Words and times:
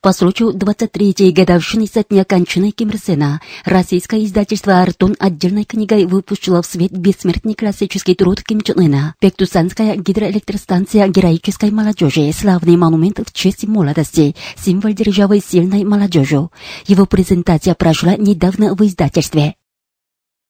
По 0.00 0.12
случаю 0.12 0.52
23-й 0.52 1.32
годовщины 1.32 1.88
со 1.92 2.04
дня 2.04 2.24
кончины 2.24 2.70
Ким 2.70 2.90
Ир 2.90 2.98
Сена, 2.98 3.40
российское 3.64 4.24
издательство 4.24 4.80
«Артон» 4.80 5.16
отдельной 5.18 5.64
книгой 5.64 6.06
выпустило 6.06 6.62
в 6.62 6.66
свет 6.66 6.92
бессмертный 6.92 7.54
классический 7.54 8.14
труд 8.14 8.42
Ким 8.44 8.60
Чен 8.60 8.78
Ына 8.78 9.16
«Пектусанская 9.18 9.96
гидроэлектростанция 9.96 11.08
героической 11.08 11.72
молодежи. 11.72 12.32
Славный 12.32 12.76
монумент 12.76 13.18
в 13.26 13.32
честь 13.32 13.66
молодости. 13.66 14.36
Символ 14.56 14.92
державы 14.92 15.40
сильной 15.40 15.82
молодежью». 15.82 16.52
Его 16.86 17.04
презентация 17.04 17.74
прошла 17.74 18.14
недавно 18.14 18.76
в 18.76 18.86
издательстве. 18.86 19.56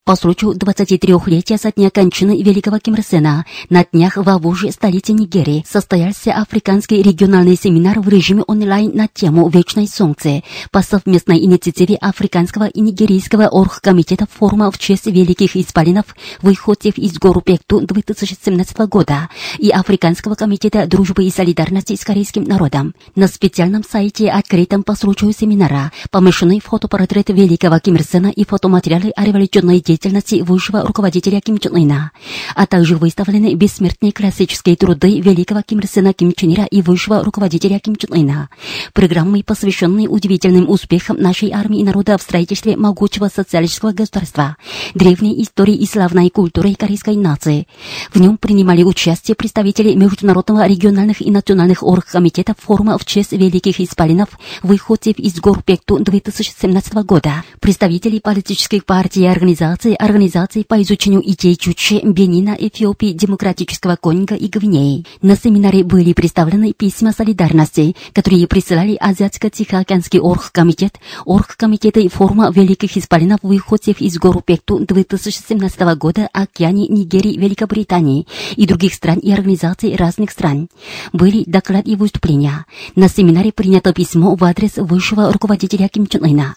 По 0.08 0.16
случаю 0.16 0.52
23-летия 0.52 1.58
со 1.58 1.70
дня 1.70 1.90
кончины 1.90 2.42
великого 2.42 2.78
Ким 2.78 2.94
Ир 2.94 3.02
Сена 3.02 3.44
на 3.68 3.84
днях 3.84 4.16
в 4.16 4.26
Абуже, 4.26 4.72
столице 4.72 5.12
Нигерии, 5.12 5.66
состоялся 5.68 6.32
африканский 6.32 7.02
региональный 7.02 7.58
семинар 7.58 8.00
в 8.00 8.08
режиме 8.08 8.42
онлайн 8.46 8.90
на 8.94 9.06
тему 9.06 9.46
«Вечное 9.50 9.86
солнце» 9.86 10.44
по 10.70 10.80
совместной 10.80 11.44
инициативе 11.44 11.96
Африканского 11.96 12.68
и 12.68 12.80
Нигерийского 12.80 13.48
оргкомитета 13.48 14.26
форума 14.32 14.70
в 14.70 14.78
честь 14.78 15.04
великих 15.04 15.56
исполинов 15.56 16.06
выходцев 16.40 16.96
из 16.96 17.18
гору 17.18 17.42
Пекту 17.42 17.82
2017 17.82 18.78
года 18.88 19.28
и 19.58 19.68
Африканского 19.68 20.36
комитета 20.36 20.86
дружбы 20.86 21.24
и 21.24 21.30
солидарности 21.30 21.94
с 21.94 22.04
корейским 22.06 22.44
народом. 22.44 22.94
На 23.14 23.28
специальном 23.28 23.84
сайте, 23.84 24.30
открытом 24.30 24.84
по 24.84 24.94
случаю 24.94 25.34
семинара, 25.38 25.92
помещены 26.10 26.60
фотопортрет 26.60 27.28
великого 27.28 27.78
Ким 27.78 27.96
Ир 27.96 28.04
Сена 28.04 28.28
и 28.28 28.46
фотоматериалы 28.46 29.10
о 29.14 29.26
революционной 29.26 29.80
деятельности 29.80 29.97
деятельности 29.98 30.42
высшего 30.42 30.82
руководителя 30.82 31.40
Ким 31.40 31.58
Чен 31.58 31.74
Ына, 31.74 32.12
а 32.54 32.66
также 32.66 32.96
выставлены 32.96 33.54
бессмертные 33.54 34.12
классические 34.12 34.76
труды 34.76 35.20
великого 35.20 35.62
Ким 35.62 35.80
Ир 35.80 36.14
Ким 36.14 36.32
Чен 36.32 36.54
Ира 36.54 36.66
и 36.66 36.82
высшего 36.82 37.24
руководителя 37.24 37.80
Ким 37.80 37.96
Чен 37.96 38.12
Ына. 38.12 38.48
Программы, 38.92 39.42
посвященные 39.42 40.08
удивительным 40.08 40.70
успехам 40.70 41.20
нашей 41.20 41.50
армии 41.50 41.80
и 41.80 41.84
народа 41.84 42.16
в 42.16 42.22
строительстве 42.22 42.76
могучего 42.76 43.28
социалистического 43.28 43.92
государства, 43.92 44.56
древней 44.94 45.42
истории 45.42 45.74
и 45.74 45.86
славной 45.86 46.30
культуры 46.30 46.74
корейской 46.74 47.16
нации. 47.16 47.66
В 48.12 48.20
нем 48.20 48.38
принимали 48.38 48.84
участие 48.84 49.34
представители 49.34 49.94
международного 49.94 50.66
региональных 50.66 51.20
и 51.20 51.30
национальных 51.30 51.82
оргкомитетов 51.82 52.56
форума 52.60 52.98
в 52.98 53.04
честь 53.04 53.32
великих 53.32 53.80
исполинов 53.80 54.28
выходцев 54.62 55.18
из 55.18 55.40
гор 55.40 55.62
Пекту 55.62 55.98
2017 55.98 56.94
года, 57.04 57.42
представители 57.60 58.20
политических 58.20 58.84
партий 58.84 59.22
и 59.22 59.26
организаций 59.26 59.87
Ассоциации 59.88 59.94
организаций 59.94 60.64
по 60.64 60.80
изучению 60.82 61.22
идей 61.24 61.56
Чуче, 61.56 62.00
Бенина, 62.02 62.56
Эфиопии, 62.58 63.12
Демократического 63.12 63.96
Конго 63.96 64.34
и 64.34 64.48
Гвинеи. 64.48 65.04
На 65.22 65.36
семинаре 65.36 65.84
были 65.84 66.12
представлены 66.12 66.72
письма 66.72 67.12
солидарности, 67.12 67.96
которые 68.12 68.46
присылали 68.46 68.96
Азиатско-Тихоокеанский 69.00 70.20
оргкомитет, 70.20 70.98
оргкомитеты 71.24 72.08
форума 72.08 72.50
великих 72.50 72.96
исполинов 72.96 73.40
выходцев 73.42 74.00
из 74.00 74.18
гору 74.18 74.42
Пекту 74.44 74.78
2017 74.80 75.80
года 75.96 76.28
Океане, 76.32 76.88
Нигерии, 76.88 77.38
Великобритании 77.38 78.26
и 78.56 78.66
других 78.66 78.94
стран 78.94 79.18
и 79.18 79.32
организаций 79.32 79.96
разных 79.96 80.30
стран. 80.30 80.68
Были 81.12 81.44
доклад 81.46 81.86
и 81.86 81.96
выступления. 81.96 82.66
На 82.94 83.08
семинаре 83.08 83.52
принято 83.52 83.92
письмо 83.92 84.34
в 84.34 84.44
адрес 84.44 84.76
высшего 84.76 85.32
руководителя 85.32 85.88
Ким 85.88 86.06
Чен 86.06 86.24
Ына. 86.24 86.56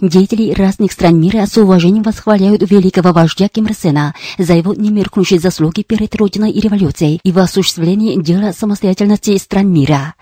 Деятели 0.00 0.52
разных 0.52 0.92
стран 0.92 1.20
мира 1.20 1.44
с 1.44 1.58
уважением 1.58 2.04
восхваляют 2.04 2.62
великого 2.70 3.12
вождя 3.12 3.48
Ким 3.48 3.66
Ир 3.66 3.74
Сена 3.74 4.14
за 4.38 4.54
его 4.54 4.72
немеркнущие 4.72 5.38
заслуги 5.38 5.82
перед 5.82 6.14
Родиной 6.16 6.52
и 6.52 6.60
революцией 6.60 7.20
и 7.22 7.30
в 7.30 7.38
осуществлении 7.38 8.18
дела 8.18 8.54
самостоятельности 8.54 9.36
стран 9.36 9.70
мира. 9.70 10.14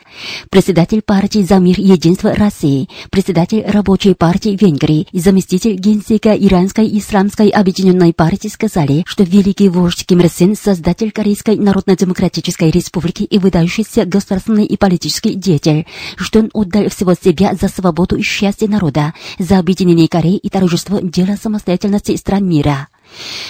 Председатель 0.50 1.00
партии 1.00 1.44
«За 1.44 1.58
мир 1.58 1.78
единство 1.78 2.34
России», 2.34 2.88
председатель 3.10 3.64
рабочей 3.68 4.14
партии 4.14 4.58
Венгрии 4.60 5.06
и 5.12 5.20
заместитель 5.20 5.76
генсека 5.76 6.34
Иранской 6.34 6.88
исламской 6.98 7.48
объединенной 7.50 8.12
партии 8.12 8.48
сказали, 8.48 9.04
что 9.06 9.22
великий 9.22 9.68
вождь 9.68 10.04
Ким 10.06 10.18
Ир 10.18 10.28
Сен– 10.28 10.56
создатель 10.60 11.12
Корейской 11.12 11.56
Народно-Демократической 11.56 12.72
Республики 12.72 13.22
и 13.22 13.38
выдающийся 13.38 14.06
государственный 14.06 14.66
и 14.66 14.76
политический 14.76 15.34
деятель, 15.34 15.86
что 16.16 16.40
он 16.40 16.50
отдал 16.52 16.88
всего 16.88 17.14
себя 17.14 17.54
за 17.54 17.68
свободу 17.68 18.16
и 18.16 18.22
счастье 18.22 18.66
народа, 18.66 19.14
за 19.38 19.58
объединение 19.68 20.08
Кореи 20.08 20.38
и 20.38 20.48
торжество 20.48 20.98
дела 20.98 21.36
самостоятельности 21.36 22.16
стран 22.16 22.48
мира. 22.48 22.88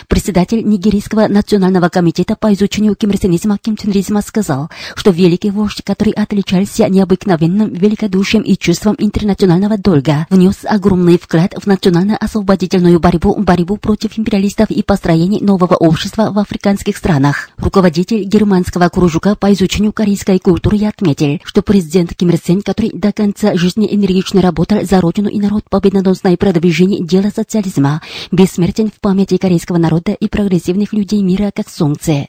Председатель 0.08 0.64
Нигерийского 0.64 1.28
национального 1.28 1.88
комитета 1.88 2.36
по 2.36 2.52
изучению 2.52 2.94
кимрсенизма 2.94 3.58
Ким 3.58 3.76
Ченризма 3.76 4.22
сказал, 4.22 4.70
что 4.94 5.10
великий 5.10 5.50
вождь, 5.50 5.82
который 5.84 6.12
отличался 6.12 6.88
необыкновенным 6.88 7.72
великодушием 7.72 8.42
и 8.42 8.56
чувством 8.56 8.96
интернационального 8.98 9.78
долга, 9.78 10.26
внес 10.30 10.56
огромный 10.64 11.18
вклад 11.18 11.54
в 11.60 11.66
национально-освободительную 11.66 13.00
борьбу, 13.00 13.34
борьбу 13.36 13.76
против 13.76 14.18
империалистов 14.18 14.70
и 14.70 14.82
построение 14.82 15.42
нового 15.42 15.74
общества 15.74 16.30
в 16.32 16.38
африканских 16.38 16.96
странах. 16.96 17.50
Руководитель 17.56 18.24
германского 18.24 18.88
кружка 18.88 19.34
по 19.34 19.52
изучению 19.52 19.92
корейской 19.92 20.38
культуры 20.38 20.84
отметил, 20.84 21.40
что 21.44 21.62
президент 21.62 22.14
Ким 22.14 22.30
Ир 22.30 22.38
Сен, 22.44 22.62
который 22.62 22.90
до 22.92 23.12
конца 23.12 23.54
жизни 23.56 23.88
энергично 23.90 24.40
работал 24.40 24.84
за 24.84 25.00
родину 25.00 25.28
и 25.28 25.38
народ 25.38 25.64
победоносное 25.68 26.36
продвижение 26.36 27.04
дела 27.04 27.30
социализма, 27.34 28.02
бессмертен 28.30 28.90
в 28.90 29.00
памяти 29.00 29.36
корейского 29.48 29.78
народа 29.78 30.12
и 30.12 30.28
прогрессивных 30.28 30.92
людей 30.92 31.22
мира 31.22 31.50
как 31.54 31.70
солнце. 31.70 32.28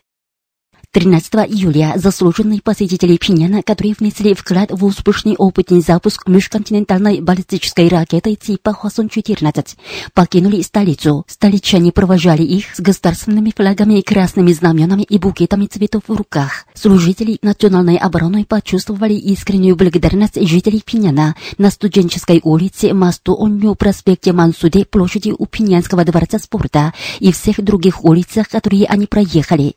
13 0.92 1.52
июля 1.52 1.94
заслуженные 1.98 2.64
посетители 2.64 3.16
Пхеньяна, 3.16 3.62
которые 3.62 3.94
внесли 3.94 4.34
вклад 4.34 4.72
в 4.72 4.84
успешный 4.84 5.36
опытный 5.36 5.82
запуск 5.82 6.28
межконтинентальной 6.28 7.22
баллистической 7.22 7.88
ракеты 7.90 8.34
типа 8.34 8.72
Хвасон-14, 8.72 9.78
покинули 10.16 10.64
столицу. 10.64 11.26
Столичане 11.28 11.92
провожали 11.92 12.42
их 12.42 12.76
с 12.76 12.80
государственными 12.80 13.54
флагами, 13.56 14.02
красными 14.02 14.52
знаменами 14.52 15.04
и 15.04 15.20
букетами 15.20 15.68
цветов 15.68 16.02
в 16.08 16.16
руках. 16.16 16.66
Служители 16.74 17.38
национальной 17.44 17.98
обороны 17.98 18.44
почувствовали 18.46 19.14
искреннюю 19.14 19.76
благодарность 19.76 20.42
жителей 20.42 20.82
Пхеньяна 20.84 21.36
на 21.60 21.70
студенческой 21.70 22.40
улице, 22.42 22.96
мосту 22.96 23.38
Онью, 23.40 23.76
проспекте 23.76 24.34
Мансуде, 24.34 24.86
площади 24.86 25.36
у 25.38 25.46
Пхеньянского 25.46 26.04
дворца 26.04 26.40
спорта 26.40 26.96
и 27.20 27.32
всех 27.32 27.64
других 27.64 28.04
улицах, 28.04 28.50
которые 28.50 28.88
они 28.88 29.06
проехали. 29.06 29.76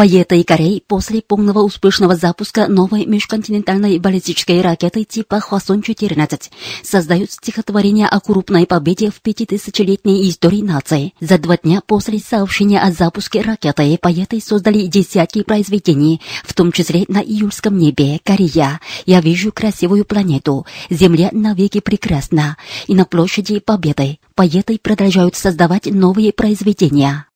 Поэты 0.00 0.40
и 0.40 0.44
Корей 0.44 0.82
после 0.88 1.20
полного 1.20 1.58
успешного 1.58 2.16
запуска 2.16 2.68
новой 2.68 3.04
межконтинентальной 3.04 3.98
баллистической 3.98 4.62
ракеты 4.62 5.04
типа 5.04 5.40
Хвасон-14 5.40 6.44
создают 6.82 7.30
стихотворение 7.30 8.06
о 8.06 8.18
крупной 8.20 8.66
победе 8.66 9.10
в 9.10 9.20
пятитысячелетней 9.20 10.30
истории 10.30 10.62
нации. 10.62 11.12
За 11.20 11.36
два 11.36 11.58
дня 11.58 11.82
после 11.86 12.18
сообщения 12.18 12.80
о 12.80 12.92
запуске 12.92 13.42
ракеты 13.42 13.98
поэты 14.00 14.40
создали 14.40 14.86
десятки 14.86 15.42
произведений, 15.42 16.22
в 16.46 16.54
том 16.54 16.72
числе 16.72 17.04
на 17.08 17.18
июльском 17.18 17.76
небе 17.76 18.20
Корея. 18.24 18.80
Я 19.04 19.20
вижу 19.20 19.52
красивую 19.52 20.06
планету. 20.06 20.64
Земля 20.88 21.28
навеки 21.30 21.80
прекрасна. 21.80 22.56
И 22.86 22.94
на 22.94 23.04
площади 23.04 23.58
Победы 23.58 24.18
поэты 24.34 24.78
продолжают 24.82 25.36
создавать 25.36 25.84
новые 25.84 26.32
произведения. 26.32 27.26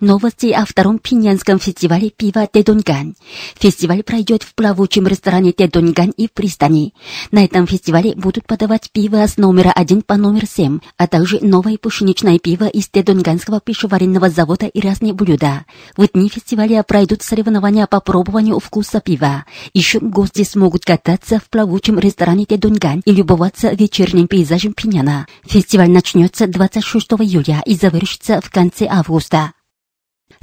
Новости 0.00 0.46
о 0.46 0.64
втором 0.64 0.98
пиньянском 0.98 1.58
фестивале 1.58 2.08
пива 2.08 2.48
Тедонган. 2.50 3.16
Фестиваль 3.58 4.02
пройдет 4.02 4.42
в 4.42 4.54
плавучем 4.54 5.06
ресторане 5.06 5.52
Тедонган 5.52 6.08
и 6.16 6.26
в 6.26 6.32
пристани. 6.32 6.94
На 7.32 7.44
этом 7.44 7.66
фестивале 7.66 8.14
будут 8.14 8.46
подавать 8.46 8.90
пиво 8.92 9.18
с 9.26 9.36
номера 9.36 9.70
один 9.72 10.00
по 10.00 10.16
номер 10.16 10.46
семь, 10.46 10.78
а 10.96 11.06
также 11.06 11.40
новое 11.42 11.76
пшеничное 11.76 12.38
пиво 12.38 12.64
из 12.64 12.88
Тедонганского 12.88 13.60
пищеваренного 13.60 14.30
завода 14.30 14.64
и 14.64 14.80
разные 14.80 15.12
блюда. 15.12 15.66
В 15.98 16.08
дни 16.08 16.30
фестиваля 16.30 16.82
пройдут 16.82 17.20
соревнования 17.20 17.86
по 17.86 18.00
пробованию 18.00 18.58
вкуса 18.58 19.00
пива. 19.00 19.44
Еще 19.74 20.00
гости 20.00 20.44
смогут 20.44 20.86
кататься 20.86 21.38
в 21.40 21.50
плавучем 21.50 21.98
ресторане 21.98 22.46
Тедонган 22.46 23.02
и 23.04 23.12
любоваться 23.12 23.68
вечерним 23.68 24.28
пейзажем 24.28 24.72
Пиняна. 24.72 25.26
Фестиваль 25.44 25.90
начнется 25.90 26.46
26 26.46 27.06
июля 27.18 27.62
и 27.66 27.74
завершится 27.74 28.40
в 28.40 28.48
конце 28.48 28.86
августа. 28.86 29.52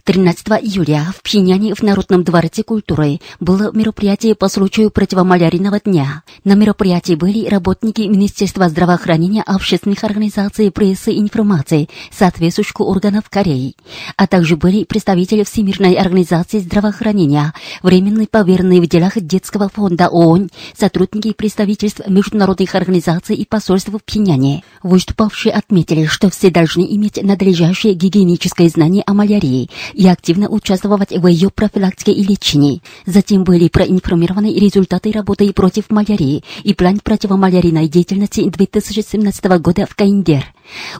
13 0.07 0.47
июля 0.61 1.13
в 1.13 1.21
Пхеньяне 1.21 1.75
в 1.75 1.83
Народном 1.83 2.23
дворце 2.23 2.63
культуры 2.63 3.19
было 3.41 3.71
мероприятие 3.73 4.35
по 4.35 4.47
случаю 4.47 4.89
противомалярийного 4.89 5.81
дня. 5.81 6.23
На 6.45 6.53
мероприятии 6.53 7.15
были 7.15 7.49
работники 7.49 8.01
Министерства 8.01 8.69
здравоохранения, 8.69 9.43
общественных 9.45 10.05
организаций, 10.05 10.71
прессы 10.71 11.11
и 11.11 11.19
информации, 11.19 11.89
соответствующих 12.09 12.79
органов 12.79 13.29
Кореи, 13.29 13.75
а 14.15 14.27
также 14.27 14.55
были 14.55 14.85
представители 14.85 15.43
Всемирной 15.43 15.95
организации 15.95 16.59
здравоохранения, 16.59 17.53
временный 17.83 18.27
поверенный 18.27 18.79
в 18.79 18.87
делах 18.87 19.19
детского 19.19 19.67
фонда 19.67 20.07
ООН, 20.07 20.49
сотрудники 20.77 21.33
представительств 21.33 22.07
международных 22.07 22.75
организаций 22.75 23.35
и 23.35 23.45
посольств 23.45 23.89
в 23.89 23.99
Пхеньяне. 23.99 24.63
Выступавшие 24.83 25.51
отметили, 25.51 26.05
что 26.05 26.29
все 26.29 26.49
должны 26.49 26.87
иметь 26.95 27.21
надлежащее 27.21 27.93
гигиеническое 27.93 28.69
знание 28.69 29.03
о 29.05 29.13
малярии 29.13 29.69
и 29.93 30.07
активно 30.07 30.49
участвовать 30.49 31.11
в 31.11 31.27
ее 31.27 31.49
профилактике 31.49 32.11
и 32.11 32.23
лечении. 32.23 32.81
Затем 33.05 33.43
были 33.43 33.67
проинформированы 33.67 34.53
результаты 34.53 35.11
работы 35.11 35.51
против 35.53 35.89
малярии 35.89 36.43
и 36.63 36.73
план 36.73 36.99
противомалярийной 37.03 37.87
деятельности 37.87 38.47
2017 38.47 39.45
года 39.59 39.85
в 39.85 39.95
Каиндер. 39.95 40.45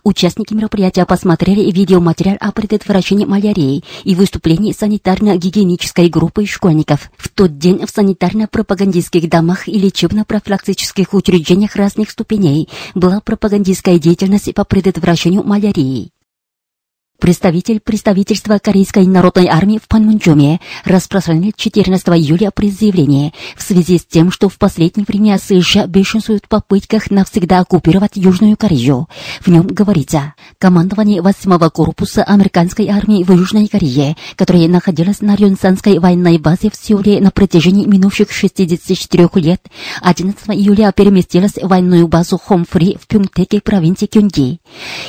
Участники 0.04 0.54
мероприятия 0.54 1.06
посмотрели 1.06 1.72
видеоматериал 1.72 2.38
о 2.40 2.52
предотвращении 2.52 3.26
малярии 3.26 3.84
и 4.04 4.16
выступлении 4.16 4.74
санитарно-гигиенической 4.74 6.10
группы 6.10 6.46
школьников. 6.46 7.12
В 7.18 7.30
тот 7.30 7.58
день 7.58 7.86
в 7.86 7.90
санитарно-пропагандистских 7.90 9.30
домах 9.30 9.68
и 9.68 9.78
лечебно-профилактических 9.78 11.14
учреждениях 11.14 11.76
разных 11.76 12.10
ступеней 12.10 12.70
была 12.96 13.20
пропагандистская 13.20 14.00
деятельность 14.00 14.54
по 14.54 14.64
предотвращению 14.64 15.44
малярии. 15.44 16.12
Представитель 17.20 17.80
представительства 17.80 18.60
Корейской 18.60 19.08
народной 19.08 19.48
армии 19.48 19.80
в 19.84 19.88
Панмунджоме 19.88 20.60
распространил 20.86 21.52
14 21.56 22.08
июля 22.10 22.52
пресс-заявление 22.52 23.34
в 23.56 23.64
связи 23.64 23.98
с 23.98 24.06
тем, 24.06 24.32
что 24.32 24.50
в 24.50 24.60
последнее 24.60 25.04
время 25.08 25.40
США 25.40 25.88
бешенствуют 25.88 26.46
в 26.46 26.48
попытках 26.48 27.10
навсегда 27.10 27.62
оккупировать 27.62 28.12
Южную 28.14 28.56
Корею. 28.56 29.08
В 29.42 29.48
нем 29.48 29.66
говорится, 29.66 30.36
командование 30.60 31.22
8-го 31.22 31.72
корпуса 31.72 32.24
американской 32.24 32.88
армии 32.88 33.24
в 33.24 33.32
Южной 33.32 33.68
Корее, 33.68 34.16
которое 34.36 34.68
находилось 34.68 35.22
на 35.22 35.36
Рюнсанской 35.36 35.98
военной 35.98 36.38
базе 36.38 36.70
в 36.70 36.76
Сеуле 36.76 37.20
на 37.20 37.32
протяжении 37.32 37.88
минувших 37.88 38.32
64 38.32 39.30
лет, 39.36 39.64
11 40.04 40.50
июля 40.50 40.92
переместилось 40.92 41.54
в 41.54 41.68
военную 41.68 42.08
базу 42.08 42.38
Хомфри 42.38 42.96
в 43.02 43.08
Пюнгтеке 43.08 43.60
провинции 43.60 44.06
Кюнги. 44.06 44.60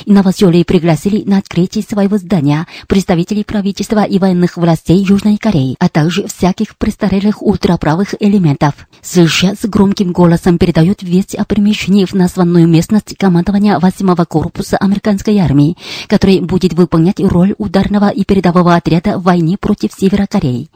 Новосёле 0.07 0.65
пригласили 0.65 1.23
на 1.23 1.37
открытие 1.37 1.83
своего 1.99 2.17
здания 2.17 2.65
представителей 2.87 3.43
правительства 3.43 4.05
и 4.05 4.19
военных 4.19 4.55
властей 4.55 5.03
Южной 5.03 5.35
Кореи, 5.35 5.75
а 5.79 5.89
также 5.89 6.27
всяких 6.27 6.77
престарелых 6.77 7.43
ультраправых 7.43 8.15
элементов. 8.21 8.73
США 9.01 9.55
с 9.59 9.67
громким 9.67 10.13
голосом 10.13 10.57
передают 10.57 11.03
весть 11.03 11.35
о 11.35 11.43
перемещении 11.43 12.05
в 12.05 12.13
названную 12.13 12.69
местность 12.69 13.17
командования 13.17 13.77
8-го 13.77 14.25
корпуса 14.25 14.77
американской 14.77 15.39
армии, 15.39 15.75
который 16.07 16.39
будет 16.39 16.71
выполнять 16.71 17.19
роль 17.19 17.53
ударного 17.57 18.07
и 18.07 18.23
передового 18.23 18.75
отряда 18.75 19.17
в 19.17 19.23
войне 19.23 19.57
против 19.59 19.91
Севера 19.91 20.25
Кореи. 20.25 20.69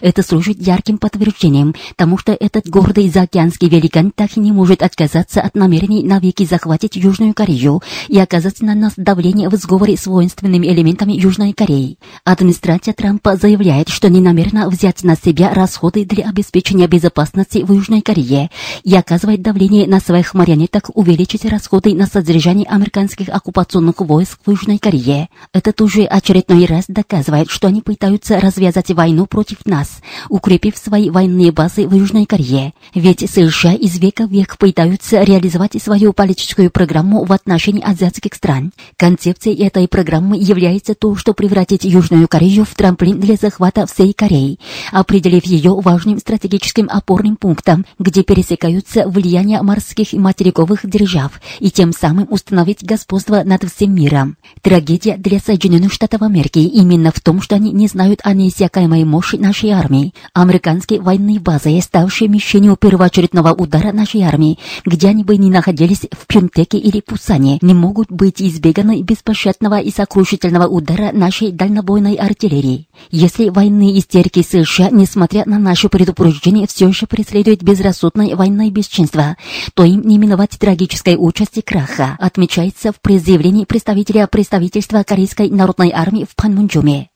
Это 0.00 0.22
служит 0.22 0.64
ярким 0.64 0.98
подтверждением 0.98 1.74
тому, 1.96 2.18
что 2.18 2.36
этот 2.38 2.68
гордый 2.68 3.08
заокеанский 3.08 3.68
великан 3.68 4.12
так 4.14 4.36
и 4.36 4.40
не 4.40 4.52
может 4.52 4.82
отказаться 4.82 5.40
от 5.40 5.56
намерений 5.56 6.04
навеки 6.04 6.44
захватить 6.44 6.94
Южную 6.94 7.34
Корею 7.34 7.82
и 8.06 8.16
оказать 8.20 8.60
на 8.60 8.76
нас 8.76 8.92
давление 8.96 9.48
в 9.48 9.56
сговоре 9.56 9.96
с 9.96 10.06
воинственными 10.06 10.67
элементами 10.68 11.14
Южной 11.14 11.52
Кореи. 11.52 11.98
Администрация 12.24 12.92
Трампа 12.92 13.36
заявляет, 13.36 13.88
что 13.88 14.08
не 14.10 14.20
намерена 14.20 14.68
взять 14.68 15.02
на 15.02 15.16
себя 15.16 15.52
расходы 15.54 16.04
для 16.04 16.28
обеспечения 16.28 16.86
безопасности 16.86 17.64
в 17.66 17.72
Южной 17.72 18.02
Корее 18.02 18.50
и 18.84 18.94
оказывает 18.94 19.42
давление 19.42 19.86
на 19.86 20.00
своих 20.00 20.34
марионеток 20.34 20.90
увеличить 20.94 21.44
расходы 21.44 21.94
на 21.94 22.06
содержание 22.06 22.66
американских 22.66 23.30
оккупационных 23.30 24.00
войск 24.00 24.38
в 24.44 24.50
Южной 24.50 24.78
Корее. 24.78 25.28
Это 25.52 25.72
тоже 25.72 26.02
очередной 26.04 26.66
раз 26.66 26.84
доказывает, 26.86 27.50
что 27.50 27.68
они 27.68 27.80
пытаются 27.80 28.38
развязать 28.38 28.90
войну 28.90 29.26
против 29.26 29.64
нас, 29.64 30.00
укрепив 30.28 30.76
свои 30.76 31.10
военные 31.10 31.50
базы 31.50 31.88
в 31.88 31.94
Южной 31.94 32.26
Корее. 32.26 32.74
Ведь 32.94 33.28
США 33.28 33.72
из 33.72 33.98
века 33.98 34.26
в 34.26 34.30
век 34.30 34.58
пытаются 34.58 35.22
реализовать 35.22 35.82
свою 35.82 36.12
политическую 36.12 36.70
программу 36.70 37.24
в 37.24 37.32
отношении 37.32 37.82
азиатских 37.82 38.34
стран. 38.34 38.72
Концепцией 38.96 39.64
этой 39.64 39.88
программы 39.88 40.36
является 40.36 40.57
является 40.58 40.94
то, 40.94 41.14
что 41.14 41.34
превратить 41.34 41.84
Южную 41.84 42.26
Корею 42.26 42.64
в 42.64 42.74
трамплин 42.74 43.20
для 43.20 43.36
захвата 43.36 43.86
всей 43.86 44.12
Кореи, 44.12 44.58
определив 44.90 45.44
ее 45.44 45.72
важным 45.74 46.18
стратегическим 46.18 46.88
опорным 46.90 47.36
пунктом, 47.36 47.86
где 48.00 48.24
пересекаются 48.24 49.08
влияния 49.08 49.62
морских 49.62 50.12
и 50.12 50.18
материковых 50.18 50.80
держав, 50.82 51.40
и 51.60 51.70
тем 51.70 51.92
самым 51.92 52.26
установить 52.30 52.82
господство 52.82 53.42
над 53.44 53.70
всем 53.70 53.94
миром. 53.94 54.36
Трагедия 54.60 55.16
для 55.16 55.38
Соединенных 55.38 55.92
Штатов 55.92 56.22
Америки 56.22 56.58
именно 56.58 57.12
в 57.12 57.20
том, 57.20 57.40
что 57.40 57.54
они 57.54 57.70
не 57.70 57.86
знают 57.86 58.20
о 58.24 58.34
неиссякаемой 58.34 59.04
мощи 59.04 59.36
нашей 59.36 59.70
армии. 59.70 60.12
Американские 60.32 61.00
военные 61.00 61.38
базы, 61.38 61.80
ставшие 61.80 62.28
мишенью 62.28 62.76
первоочередного 62.76 63.52
удара 63.52 63.92
нашей 63.92 64.22
армии, 64.22 64.58
где 64.84 65.08
они 65.08 65.22
бы 65.22 65.36
ни 65.36 65.50
находились 65.50 66.06
в 66.10 66.26
Пюнтеке 66.26 66.78
или 66.78 67.00
Пусане, 67.00 67.58
не 67.62 67.74
могут 67.74 68.10
быть 68.10 68.42
избеганы 68.42 69.02
беспощадного 69.02 69.78
и 69.78 69.92
сокрушительного 69.92 70.47
смертельного 70.48 70.66
удара 70.66 71.12
нашей 71.12 71.52
дальнобойной 71.52 72.14
артиллерии. 72.14 72.88
Если 73.10 73.50
военные 73.50 73.98
истерики 73.98 74.42
США, 74.42 74.88
несмотря 74.90 75.44
на 75.46 75.58
наше 75.58 75.88
предупреждение, 75.88 76.66
все 76.66 76.88
еще 76.88 77.06
преследуют 77.06 77.62
безрассудное 77.62 78.34
военное 78.34 78.70
бесчинство, 78.70 79.36
то 79.74 79.84
им 79.84 80.02
не 80.02 80.18
миновать 80.18 80.58
трагической 80.58 81.16
участи 81.18 81.60
краха, 81.60 82.16
отмечается 82.18 82.92
в 82.92 83.00
пресс-заявлении 83.00 83.64
представителя 83.64 84.26
представительства 84.26 85.02
Корейской 85.02 85.50
народной 85.50 85.92
армии 85.94 86.26
в 86.28 86.34
Панмунджуме. 86.34 87.10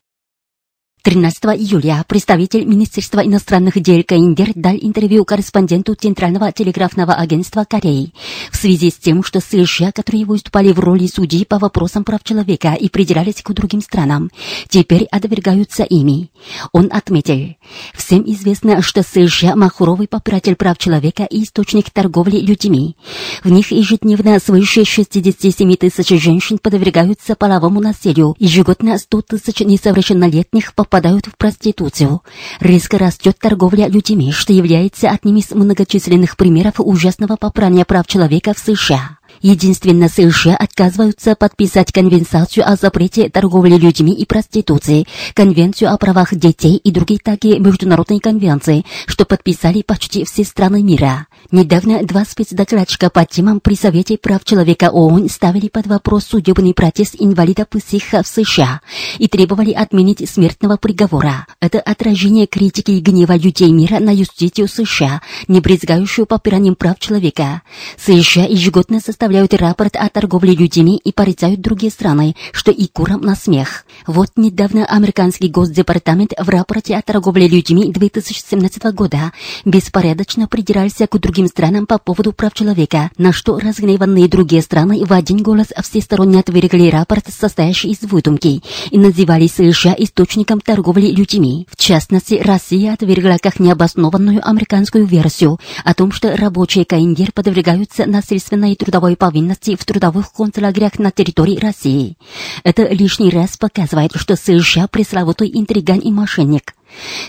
13 1.04 1.44
июля 1.58 2.04
представитель 2.06 2.64
Министерства 2.64 3.26
иностранных 3.26 3.82
дел 3.82 4.04
Каиндер 4.06 4.52
дал 4.54 4.76
интервью 4.76 5.24
корреспонденту 5.24 5.96
Центрального 5.96 6.52
телеграфного 6.52 7.14
агентства 7.14 7.66
Кореи 7.68 8.14
в 8.52 8.56
связи 8.56 8.88
с 8.88 8.98
тем, 8.98 9.24
что 9.24 9.40
США, 9.40 9.90
которые 9.90 10.24
выступали 10.24 10.70
в 10.70 10.78
роли 10.78 11.08
судей 11.08 11.44
по 11.44 11.58
вопросам 11.58 12.04
прав 12.04 12.22
человека 12.22 12.74
и 12.74 12.88
придирались 12.88 13.42
к 13.42 13.50
другим 13.52 13.80
странам, 13.80 14.30
теперь 14.68 15.08
отвергаются 15.10 15.82
ими. 15.82 16.30
Он 16.70 16.88
отметил, 16.92 17.56
всем 17.94 18.22
известно, 18.24 18.80
что 18.80 19.02
США– 19.02 19.54
махровый 19.56 20.06
попиратель 20.06 20.54
прав 20.54 20.78
человека 20.78 21.24
и 21.24 21.42
источник 21.42 21.90
торговли 21.90 22.38
людьми. 22.38 22.96
В 23.42 23.50
них 23.50 23.72
ежедневно 23.72 24.38
свыше 24.38 24.84
67 24.84 25.74
тысяч 25.74 26.08
женщин 26.22 26.58
подвергаются 26.58 27.34
половому 27.34 27.80
насилию, 27.80 28.36
ежегодно 28.38 28.98
100 28.98 29.22
тысяч 29.22 29.58
несовершеннолетних 29.60 30.74
по 30.74 30.84
впадают 30.92 31.26
в 31.26 31.38
проституцию. 31.38 32.20
Резко 32.60 32.98
растет 32.98 33.38
торговля 33.40 33.88
людьми, 33.88 34.30
что 34.30 34.52
является 34.52 35.08
одним 35.08 35.36
из 35.38 35.50
многочисленных 35.50 36.36
примеров 36.36 36.74
ужасного 36.76 37.36
попрания 37.36 37.86
прав 37.86 38.06
человека 38.06 38.52
в 38.52 38.58
США. 38.58 39.16
Единственно 39.42 40.08
США 40.08 40.54
отказываются 40.54 41.34
подписать 41.34 41.90
Конвенцию 41.90 42.64
о 42.64 42.76
запрете 42.76 43.28
торговли 43.28 43.76
людьми 43.76 44.14
и 44.14 44.24
проституции, 44.24 45.06
Конвенцию 45.34 45.92
о 45.92 45.98
правах 45.98 46.32
детей 46.34 46.76
и 46.76 46.90
другие 46.92 47.18
такие 47.22 47.58
международные 47.58 48.20
конвенции, 48.20 48.84
что 49.06 49.24
подписали 49.24 49.82
почти 49.82 50.24
все 50.24 50.44
страны 50.44 50.82
мира. 50.82 51.26
Недавно 51.50 52.04
два 52.04 52.24
спецдокладчика 52.24 53.10
по 53.10 53.24
темам 53.24 53.58
при 53.60 53.74
Совете 53.74 54.16
прав 54.16 54.44
человека 54.44 54.90
ООН 54.90 55.28
ставили 55.28 55.68
под 55.68 55.88
вопрос 55.88 56.24
судебный 56.26 56.72
протест 56.72 57.16
инвалидов 57.18 57.68
психа 57.68 58.22
в 58.22 58.28
США 58.28 58.80
и 59.18 59.26
требовали 59.26 59.72
отменить 59.72 60.28
смертного 60.30 60.76
приговора. 60.76 61.46
Это 61.60 61.80
отражение 61.80 62.46
критики 62.46 62.92
и 62.92 63.00
гнева 63.00 63.36
людей 63.36 63.72
мира 63.72 63.98
на 63.98 64.14
юстицию 64.14 64.68
США, 64.68 65.20
не 65.48 65.60
брезгающую 65.60 66.26
попиранием 66.26 66.76
прав 66.76 66.98
человека. 67.00 67.62
США 67.98 68.44
ежегодно 68.44 69.00
составляют 69.32 69.54
рапорт 69.54 69.96
о 69.96 70.10
торговле 70.10 70.54
людьми 70.54 71.00
и 71.02 71.10
порицают 71.10 71.62
другие 71.62 71.90
страны, 71.90 72.36
что 72.52 72.70
и 72.70 72.86
курам 72.86 73.22
на 73.22 73.34
смех. 73.34 73.86
Вот 74.06 74.28
недавно 74.36 74.84
американский 74.84 75.48
госдепартамент 75.48 76.34
в 76.38 76.48
рапорте 76.50 76.96
о 76.96 77.02
торговле 77.02 77.48
людьми 77.48 77.90
2017 77.90 78.82
года 78.92 79.32
беспорядочно 79.64 80.48
придирался 80.48 81.06
к 81.06 81.18
другим 81.18 81.46
странам 81.46 81.86
по 81.86 81.96
поводу 81.96 82.34
прав 82.34 82.52
человека, 82.52 83.10
на 83.16 83.32
что 83.32 83.58
разгневанные 83.58 84.28
другие 84.28 84.60
страны 84.60 85.02
в 85.02 85.12
один 85.14 85.38
голос 85.38 85.68
всесторонне 85.82 86.40
отвергли 86.40 86.90
рапорт, 86.90 87.24
состоящий 87.28 87.92
из 87.92 88.02
выдумки, 88.02 88.62
и 88.90 88.98
называли 88.98 89.46
США 89.46 89.94
источником 89.96 90.60
торговли 90.60 91.06
людьми. 91.06 91.66
В 91.70 91.76
частности, 91.76 92.34
Россия 92.34 92.92
отвергла 92.92 93.38
как 93.40 93.60
необоснованную 93.60 94.46
американскую 94.46 95.06
версию 95.06 95.58
о 95.84 95.94
том, 95.94 96.12
что 96.12 96.36
рабочие 96.36 96.84
Каиндер 96.84 97.32
подвергаются 97.32 98.04
насильственной 98.04 98.76
трудовой 98.76 99.16
повинности 99.22 99.76
в 99.76 99.84
трудовых 99.84 100.32
концлагерях 100.32 100.98
на 100.98 101.12
территории 101.12 101.56
России. 101.56 102.16
Это 102.64 102.88
лишний 102.88 103.30
раз 103.30 103.56
показывает, 103.56 104.10
что 104.16 104.34
США 104.34 104.88
пресловутый 104.88 105.48
интриган 105.54 106.00
и 106.00 106.10
мошенник. 106.10 106.74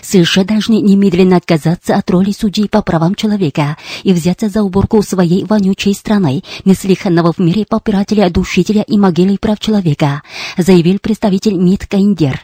США 0.02 0.42
должны 0.42 0.80
немедленно 0.80 1.36
отказаться 1.36 1.94
от 1.94 2.10
роли 2.10 2.32
судей 2.32 2.68
по 2.68 2.82
правам 2.82 3.14
человека 3.14 3.76
и 4.02 4.12
взяться 4.12 4.48
за 4.48 4.64
уборку 4.64 5.04
своей 5.04 5.44
вонючей 5.44 5.94
страны, 5.94 6.42
неслыханного 6.64 7.32
в 7.32 7.38
мире 7.38 7.64
попирателя, 7.64 8.28
душителя 8.28 8.82
и 8.82 8.98
могилы 8.98 9.38
прав 9.38 9.60
человека, 9.60 10.22
заявил 10.58 10.98
представитель 10.98 11.54
МИД 11.54 11.86
Каиндер. 11.86 12.40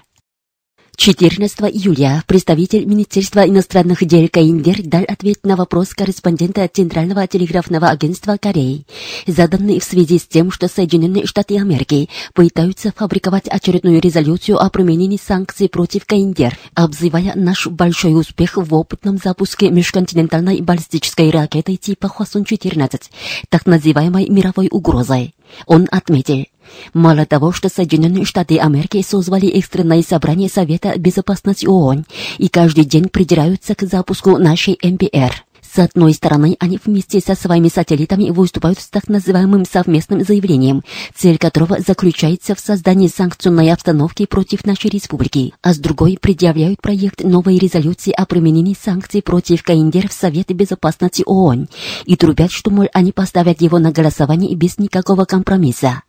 14 1.00 1.60
июля 1.72 2.22
представитель 2.26 2.84
Министерства 2.84 3.48
иностранных 3.48 4.04
дел 4.04 4.28
Каиндер 4.30 4.82
дал 4.82 5.02
ответ 5.08 5.38
на 5.44 5.56
вопрос 5.56 5.94
корреспондента 5.94 6.68
Центрального 6.70 7.26
телеграфного 7.26 7.88
агентства 7.88 8.36
Кореи, 8.36 8.84
заданный 9.26 9.80
в 9.80 9.84
связи 9.84 10.18
с 10.18 10.26
тем, 10.26 10.52
что 10.52 10.68
Соединенные 10.68 11.24
Штаты 11.24 11.58
Америки 11.58 12.10
пытаются 12.34 12.92
фабриковать 12.94 13.48
очередную 13.48 14.02
резолюцию 14.02 14.58
о 14.58 14.68
применении 14.68 15.16
санкций 15.16 15.70
против 15.70 16.04
Каиндер, 16.04 16.58
обзывая 16.74 17.32
наш 17.34 17.66
большой 17.66 18.12
успех 18.12 18.58
в 18.58 18.74
опытном 18.74 19.16
запуске 19.16 19.70
межконтинентальной 19.70 20.60
баллистической 20.60 21.30
ракеты 21.30 21.76
типа 21.76 22.08
Хвасон-14, 22.08 23.04
так 23.48 23.64
называемой 23.64 24.28
мировой 24.28 24.68
угрозой. 24.70 25.34
Он 25.64 25.88
отметил, 25.90 26.44
Мало 26.92 27.26
того, 27.26 27.52
что 27.52 27.68
Соединенные 27.68 28.24
Штаты 28.24 28.58
Америки 28.58 29.04
созвали 29.06 29.48
экстренное 29.48 30.02
собрание 30.02 30.48
Совета 30.48 30.98
Безопасности 30.98 31.66
ООН 31.66 32.04
и 32.38 32.48
каждый 32.48 32.84
день 32.84 33.08
придираются 33.08 33.74
к 33.74 33.82
запуску 33.82 34.38
нашей 34.38 34.78
МПР. 34.82 35.44
С 35.72 35.78
одной 35.78 36.14
стороны, 36.14 36.56
они 36.58 36.80
вместе 36.84 37.20
со 37.20 37.36
своими 37.36 37.68
сателлитами 37.68 38.30
выступают 38.30 38.80
с 38.80 38.88
так 38.88 39.08
называемым 39.08 39.64
совместным 39.64 40.24
заявлением, 40.24 40.82
цель 41.14 41.38
которого 41.38 41.78
заключается 41.78 42.56
в 42.56 42.60
создании 42.60 43.06
санкционной 43.06 43.72
обстановки 43.72 44.26
против 44.26 44.66
нашей 44.66 44.90
республики, 44.90 45.54
а 45.62 45.72
с 45.72 45.78
другой 45.78 46.18
предъявляют 46.20 46.82
проект 46.82 47.22
новой 47.22 47.56
резолюции 47.56 48.10
о 48.10 48.26
применении 48.26 48.76
санкций 48.80 49.22
против 49.22 49.62
Каиндер 49.62 50.08
в 50.08 50.12
Совете 50.12 50.54
Безопасности 50.54 51.22
ООН 51.24 51.68
и 52.04 52.16
трубят, 52.16 52.50
что, 52.50 52.72
мол, 52.72 52.88
они 52.92 53.12
поставят 53.12 53.60
его 53.60 53.78
на 53.78 53.92
голосование 53.92 54.56
без 54.56 54.76
никакого 54.78 55.24
компромисса. 55.24 56.02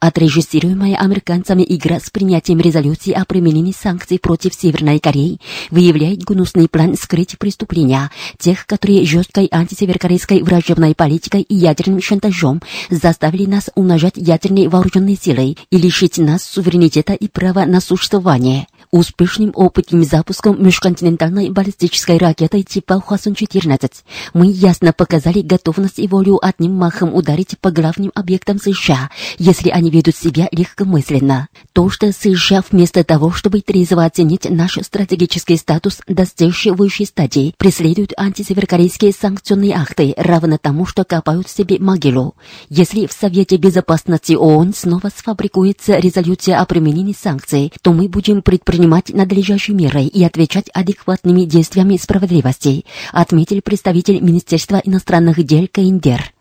Отрежиссируемая 0.00 0.96
американцами 0.96 1.64
игра 1.68 2.00
с 2.00 2.10
принятием 2.10 2.60
резолюции 2.60 3.12
о 3.12 3.24
применении 3.24 3.72
санкций 3.72 4.18
против 4.18 4.54
Северной 4.54 4.98
Кореи 4.98 5.40
выявляет 5.70 6.24
гнусный 6.24 6.68
план 6.68 6.96
скрыть 6.96 7.38
преступления 7.38 8.10
тех, 8.38 8.66
которые 8.66 9.04
жесткой 9.06 9.48
антисеверокорейской 9.50 10.42
враждебной 10.42 10.94
политикой 10.94 11.42
и 11.42 11.54
ядерным 11.54 12.02
шантажом 12.02 12.62
заставили 12.90 13.46
нас 13.46 13.70
умножать 13.74 14.14
ядерные 14.16 14.68
вооруженные 14.68 15.16
силы 15.16 15.56
и 15.70 15.76
лишить 15.76 16.18
нас 16.18 16.44
суверенитета 16.44 17.12
и 17.14 17.28
права 17.28 17.66
на 17.66 17.80
существование. 17.80 18.66
Успешным 18.94 19.50
опытным 19.56 20.04
запуском 20.04 20.64
межконтинентальной 20.64 21.50
баллистической 21.50 22.16
ракеты 22.16 22.62
типа 22.62 23.02
Хвасон-14 23.04 23.90
мы 24.34 24.46
ясно 24.46 24.92
показали 24.92 25.40
готовность 25.40 25.98
и 25.98 26.06
волю 26.06 26.38
одним 26.40 26.74
махом 26.74 27.12
ударить 27.12 27.58
по 27.58 27.72
главным 27.72 28.12
объектам 28.14 28.60
США, 28.60 29.10
если 29.36 29.70
они 29.70 29.90
ведут 29.90 30.14
себя 30.14 30.46
легкомысленно. 30.52 31.48
То, 31.72 31.90
что 31.90 32.12
США 32.12 32.62
вместо 32.70 33.02
того, 33.02 33.32
чтобы 33.32 33.62
трезво 33.62 34.04
оценить 34.04 34.48
наш 34.48 34.78
стратегический 34.82 35.56
статус, 35.56 35.98
достигший 36.06 36.70
высшей 36.70 37.06
стадии, 37.06 37.52
преследуют 37.58 38.12
антисеверокорейские 38.16 39.10
санкционные 39.10 39.74
акты, 39.74 40.14
равно 40.16 40.56
тому, 40.56 40.86
что 40.86 41.02
копают 41.02 41.48
себе 41.48 41.80
могилу. 41.80 42.36
Если 42.68 43.08
в 43.08 43.12
Совете 43.12 43.56
Безопасности 43.56 44.34
ООН 44.34 44.72
снова 44.72 45.10
сфабрикуется 45.12 45.98
резолюция 45.98 46.60
о 46.60 46.64
применении 46.64 47.16
санкций, 47.20 47.72
то 47.82 47.92
мы 47.92 48.08
будем 48.08 48.40
предпринимать 48.40 48.83
принимать 48.84 49.14
надлежащие 49.14 49.74
меры 49.74 50.02
и 50.02 50.22
отвечать 50.24 50.68
адекватными 50.74 51.44
действиями 51.44 51.96
справедливости, 51.96 52.84
отметил 53.12 53.62
представитель 53.62 54.20
Министерства 54.20 54.78
иностранных 54.84 55.42
дел 55.42 55.66
Каиндер. 55.72 56.34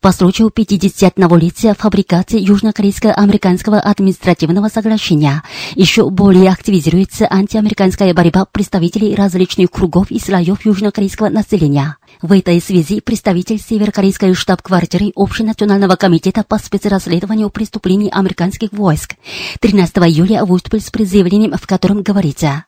По 0.00 0.10
случаю 0.10 0.48
50-летия 0.48 1.74
фабрикации 1.78 2.40
Южнокорейско-американского 2.40 3.78
административного 3.78 4.68
соглашения 4.68 5.44
еще 5.76 6.10
более 6.10 6.50
активизируется 6.50 7.28
антиамериканская 7.30 8.12
борьба 8.12 8.46
представителей 8.46 9.14
различных 9.14 9.70
кругов 9.70 10.10
и 10.10 10.18
слоев 10.18 10.64
южнокорейского 10.64 11.28
населения. 11.28 11.96
В 12.22 12.32
этой 12.32 12.60
связи 12.60 13.00
представитель 13.00 13.58
северокорейской 13.58 14.34
штаб-квартиры 14.34 15.10
Общенационального 15.16 15.96
комитета 15.96 16.44
по 16.46 16.58
спецрасследованию 16.58 17.48
преступлений 17.48 18.10
американских 18.10 18.72
войск 18.72 19.14
13 19.60 19.96
июля 19.98 20.44
выступил 20.44 20.80
с 20.80 20.90
заявлением, 20.90 21.56
в 21.56 21.66
котором 21.66 22.02
говорится, 22.02 22.64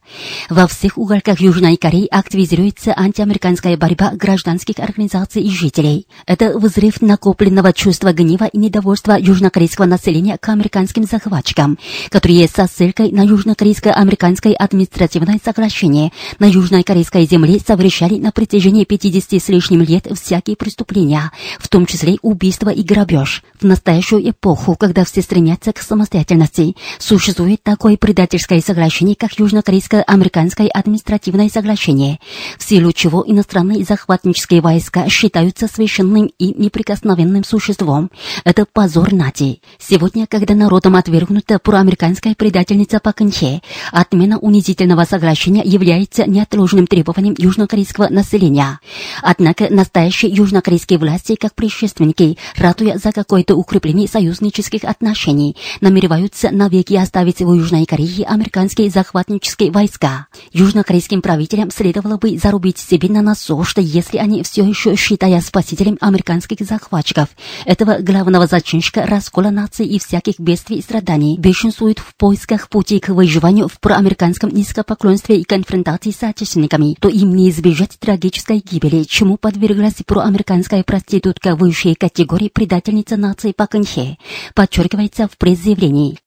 во 0.49 0.67
всех 0.67 0.97
уголках 0.97 1.41
Южной 1.41 1.77
Кореи 1.77 2.07
активизируется 2.07 2.95
антиамериканская 2.97 3.77
борьба 3.77 4.13
гражданских 4.13 4.79
организаций 4.79 5.43
и 5.43 5.51
жителей. 5.51 6.07
Это 6.27 6.59
взрыв 6.59 7.03
накопленного 7.03 7.75
чувства 7.75 8.15
гнева 8.15 8.45
и 8.45 8.57
недовольства 8.57 9.19
южнокорейского 9.19 9.85
населения 9.85 10.39
к 10.39 10.49
американским 10.49 11.05
захватчикам, 11.05 11.79
которые 12.09 12.49
со 12.49 12.67
ссылкой 12.67 13.13
на 13.13 13.23
южнокорейско-американское 13.25 14.55
административное 14.55 15.39
соглашение 15.45 16.11
на 16.39 16.47
южной 16.47 16.85
корейской 16.85 17.27
земле 17.27 17.61
совершали 17.61 18.19
на 18.19 18.33
протяжении 18.33 18.85
50 18.85 19.32
с 19.39 19.49
лишним 19.49 19.83
лет 19.83 20.07
всякие 20.13 20.57
преступления, 20.57 21.31
в 21.59 21.69
том 21.69 21.87
числе 21.87 22.19
убийство 22.23 22.71
и 22.71 22.83
грабеж. 22.83 23.43
В 23.61 23.65
настоящую 23.65 24.29
эпоху, 24.31 24.77
когда 24.77 25.05
все 25.05 25.23
стремятся 25.23 25.73
к 25.73 25.81
самостоятельности, 25.81 26.77
существует 26.99 27.63
такое 27.63 27.97
предательское 27.97 28.61
соглашение, 28.61 29.17
как 29.17 29.39
Южнокорейско-Американское 29.39 30.69
административное 30.69 31.49
соглашение, 31.49 32.19
в 32.59 32.63
силу 32.63 32.93
чего 32.93 33.25
иностранные 33.27 33.85
захватнические 33.85 34.61
войска 34.61 35.09
считаются 35.09 35.69
священным 35.69 36.27
и 36.27 36.55
неприкосновенным 36.61 37.45
существом. 37.45 38.11
Это 38.45 38.67
позор 38.71 39.13
нации. 39.13 39.61
Сегодня, 39.79 40.27
когда 40.27 40.55
народом 40.55 40.97
отвергнута 40.97 41.59
проамериканская 41.59 42.35
предательница 42.35 43.01
Паканче, 43.01 43.63
отмена 43.93 44.39
унизительного 44.39 45.05
соглашения 45.05 45.63
является 45.65 46.29
неотложным 46.29 46.87
требованием 46.87 47.35
южнокорейского 47.37 48.09
населения. 48.09 48.81
Однако 49.23 49.73
настоящие 49.73 50.33
южнокорейские 50.33 50.99
власти, 50.99 51.37
как 51.37 51.55
предшественники, 51.55 52.37
ратуя 52.57 52.99
за 52.99 53.13
какое-то 53.13 53.55
укрепление 53.55 54.09
союзнических 54.09 54.85
отношений, 54.85 55.57
намереваются 55.81 56.51
навеки 56.51 56.95
оставить 56.95 57.41
в 57.41 57.53
Южной 57.53 57.87
Корее 57.87 58.27
американские 58.27 58.91
захватнические 58.91 59.71
войска. 59.71 60.27
Южнокорейским 60.53 61.23
правителям 61.23 61.71
следовало 61.71 62.17
бы 62.17 62.37
зарубить 62.37 62.79
себе 62.79 63.09
на 63.09 63.23
носу, 63.23 63.63
что 63.65 63.81
если 63.81 64.19
они 64.19 64.43
все 64.43 64.65
еще 64.65 64.97
считая 64.97 65.41
спасителем 65.41 65.97
американских 66.01 66.59
захватчиков, 66.67 67.29
этого 67.65 67.99
главного 68.01 68.47
зачинщика 68.47 69.07
раскола 69.07 69.51
нации 69.51 69.87
и 69.87 69.99
всяких 69.99 70.41
бедствий 70.41 70.79
и 70.79 70.83
страданий, 70.83 71.39
бешенствуют 71.39 72.01
в 72.01 72.15
поисках 72.17 72.69
пути 72.69 72.99
к 72.99 73.11
выживанию 73.11 73.69
в 73.69 73.79
проамериканском 73.79 74.51
низкопоклонстве 74.51 75.41
и 75.41 75.45
конфронтации 75.45 76.11
с 76.11 76.23
отечественниками, 76.23 76.97
то 76.99 77.09
им 77.09 77.35
не 77.35 77.51
избежать 77.51 77.99
трагической 77.99 78.59
гибели, 78.59 79.05
чему 79.13 79.37
подверглась 79.37 80.03
проамериканская 80.07 80.83
проститутка 80.83 81.55
высшей 81.55 81.95
категории 81.95 82.49
предательница 82.49 83.19
нации 83.19 83.53
Паканхе, 83.53 84.17
подчеркивается 84.55 85.29
в 85.29 85.37
пресс-заявлении. 85.37 86.19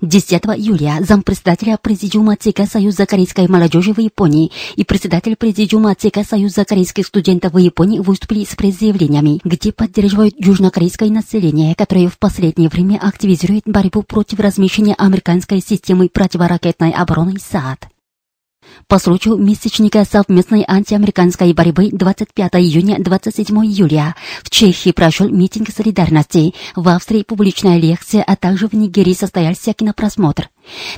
10 0.00 0.32
июля 0.56 0.98
зампредседателя 1.00 1.78
Президиума 1.80 2.36
ЦК 2.36 2.70
Союза 2.70 3.06
корейской 3.06 3.48
молодежи 3.48 3.92
в 3.92 3.98
Японии 3.98 4.52
и 4.76 4.84
председатель 4.84 5.34
Президиума 5.34 5.94
ЦК 5.94 6.24
Союза 6.28 6.64
корейских 6.64 7.06
студентов 7.06 7.54
в 7.54 7.58
Японии 7.58 7.98
выступили 7.98 8.44
с 8.44 8.54
пресс-заявлениями, 8.54 9.40
где 9.44 9.72
поддерживают 9.72 10.34
южнокорейское 10.38 11.10
население, 11.10 11.74
которое 11.74 12.08
в 12.08 12.18
последнее 12.18 12.68
время 12.68 12.98
активизирует 12.98 13.64
борьбу 13.66 14.02
против 14.02 14.38
размещения 14.40 14.94
американской 14.94 15.60
системы 15.60 16.08
противоракетной 16.08 16.92
обороны 16.92 17.38
САД. 17.38 17.93
По 18.88 18.98
случаю 18.98 19.36
месячника 19.36 20.04
совместной 20.04 20.64
антиамериканской 20.66 21.52
борьбы 21.52 21.90
25 21.92 22.54
июня 22.54 22.96
27 22.98 23.56
июля 23.64 24.14
в 24.42 24.50
Чехии 24.50 24.92
прошел 24.92 25.28
митинг 25.28 25.70
солидарности, 25.70 26.54
в 26.76 26.88
Австрии 26.88 27.22
публичная 27.22 27.78
лекция, 27.78 28.22
а 28.22 28.36
также 28.36 28.68
в 28.68 28.72
Нигерии 28.72 29.14
состоялся 29.14 29.72
кинопросмотр. 29.72 30.50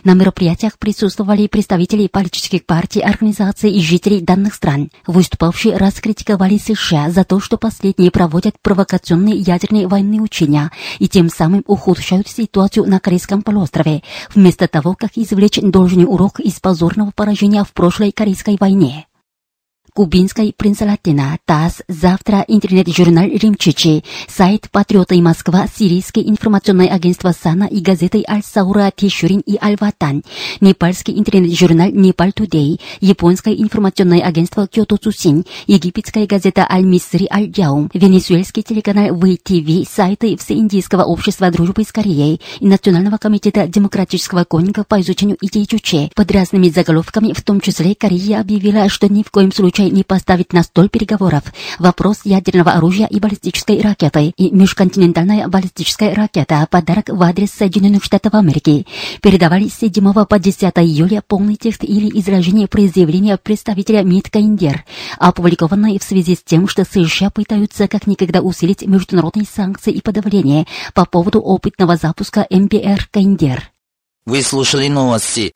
На 0.04 0.14
мероприятиях 0.14 0.78
присутствовали 0.78 1.46
представители 1.46 2.06
политических 2.06 2.64
партий, 2.64 3.00
организаций 3.00 3.70
и 3.70 3.80
жителей 3.80 4.20
данных 4.20 4.54
стран. 4.54 4.90
Выступавшие 5.06 5.76
раскритиковали 5.76 6.58
США 6.58 7.10
за 7.10 7.24
то, 7.24 7.40
что 7.40 7.56
последние 7.56 8.10
проводят 8.10 8.56
провокационные 8.60 9.36
ядерные 9.36 9.88
военные 9.88 10.20
учения 10.20 10.70
и 10.98 11.08
тем 11.08 11.28
самым 11.28 11.64
ухудшают 11.66 12.28
ситуацию 12.28 12.86
на 12.86 13.00
Корейском 13.00 13.42
полуострове, 13.42 14.02
вместо 14.34 14.68
того, 14.68 14.94
как 14.94 15.12
извлечь 15.16 15.58
должный 15.60 16.04
урок 16.04 16.40
из 16.40 16.60
позорного 16.60 17.10
поражения 17.10 17.64
в 17.64 17.72
прошлой 17.72 18.12
Корейской 18.12 18.56
войне. 18.58 19.06
Кубинской 19.96 20.52
Принцелатина, 20.54 21.38
ТАСС, 21.46 21.80
завтра 21.88 22.44
интернет-журнал 22.48 23.28
Римчичи, 23.28 24.04
сайт 24.28 24.68
Патриоты 24.70 25.22
Москва, 25.22 25.66
Сирийское 25.74 26.22
информационное 26.22 26.88
агентство 26.88 27.32
САНА 27.32 27.64
и 27.64 27.80
газеты 27.80 28.22
Аль-Саура, 28.28 28.92
Тишурин 28.94 29.40
и 29.40 29.56
Аль-Ватан, 29.58 30.22
непальский 30.60 31.18
интернет-журнал 31.18 31.88
Непал 31.92 32.32
Тудей, 32.32 32.78
японское 33.00 33.54
информационное 33.54 34.20
агентство 34.20 34.68
Кyoto 34.70 34.98
Цусинь, 34.98 35.46
египетская 35.66 36.26
газета 36.26 36.66
Аль-Мисри 36.70 37.26
Аль-Дяум, 37.32 37.90
венесуэльский 37.94 38.64
телеканал 38.64 39.16
ВТВ, 39.18 39.90
сайты 39.90 40.36
Всеиндийского 40.36 41.04
общества 41.04 41.50
дружбы 41.50 41.84
с 41.84 41.92
Кореей 41.92 42.42
и 42.60 42.66
Национального 42.66 43.16
комитета 43.16 43.66
демократического 43.66 44.44
конника 44.44 44.84
по 44.84 45.00
изучению 45.00 45.38
идей 45.40 45.64
Чуче 45.64 46.10
под 46.14 46.30
разными 46.32 46.68
заголовками, 46.68 47.32
в 47.32 47.40
том 47.40 47.62
числе 47.62 47.94
Корея 47.94 48.40
объявила, 48.40 48.90
что 48.90 49.10
ни 49.10 49.22
в 49.22 49.30
коем 49.30 49.52
случае 49.52 49.85
не 49.90 50.04
поставит 50.04 50.52
на 50.52 50.62
стол 50.62 50.88
переговоров 50.88 51.42
вопрос 51.78 52.20
ядерного 52.24 52.72
оружия 52.72 53.06
и 53.06 53.20
баллистической 53.20 53.80
ракеты 53.80 54.32
и 54.36 54.50
межконтинентальная 54.50 55.48
баллистическая 55.48 56.14
ракета 56.14 56.66
подарок 56.70 57.08
в 57.08 57.22
адрес 57.22 57.50
Соединенных 57.50 58.04
Штатов 58.04 58.34
Америки. 58.34 58.86
Передавали 59.22 59.68
с 59.68 59.78
7 59.78 60.24
по 60.24 60.38
10 60.38 60.62
июля 60.76 61.22
полный 61.26 61.56
текст 61.56 61.84
или 61.84 62.08
изражение 62.18 62.68
произъявления 62.68 63.36
представителя 63.36 64.02
МИД 64.02 64.30
Каиндер, 64.30 64.84
опубликованное 65.18 65.98
в 65.98 66.02
связи 66.02 66.36
с 66.36 66.42
тем, 66.42 66.68
что 66.68 66.84
США 66.84 67.30
пытаются 67.30 67.88
как 67.88 68.06
никогда 68.06 68.40
усилить 68.40 68.86
международные 68.86 69.46
санкции 69.46 69.92
и 69.92 70.00
подавление 70.00 70.66
по 70.94 71.04
поводу 71.04 71.40
опытного 71.40 71.96
запуска 71.96 72.46
МБР 72.50 73.08
Каиндер. 73.10 73.70
Вы 74.24 74.42
слушали 74.42 74.88
новости. 74.88 75.54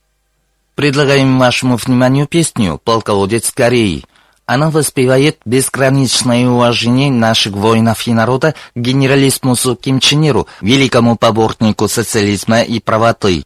Предлагаем 0.76 1.38
вашему 1.38 1.76
вниманию 1.76 2.26
песню 2.26 2.80
«Полководец 2.82 3.50
Кореи». 3.50 4.04
Она 4.50 4.68
воспевает 4.68 5.38
безграничное 5.44 6.48
уважение 6.48 7.08
наших 7.08 7.52
воинов 7.52 8.08
и 8.08 8.12
народа 8.12 8.56
к 8.74 8.80
генералиссимусу 8.80 9.76
Ким 9.76 10.00
Чен 10.00 10.24
Иру, 10.24 10.48
великому 10.60 11.14
поборнику 11.14 11.86
социализма 11.86 12.62
и 12.62 12.80
правоты. 12.80 13.44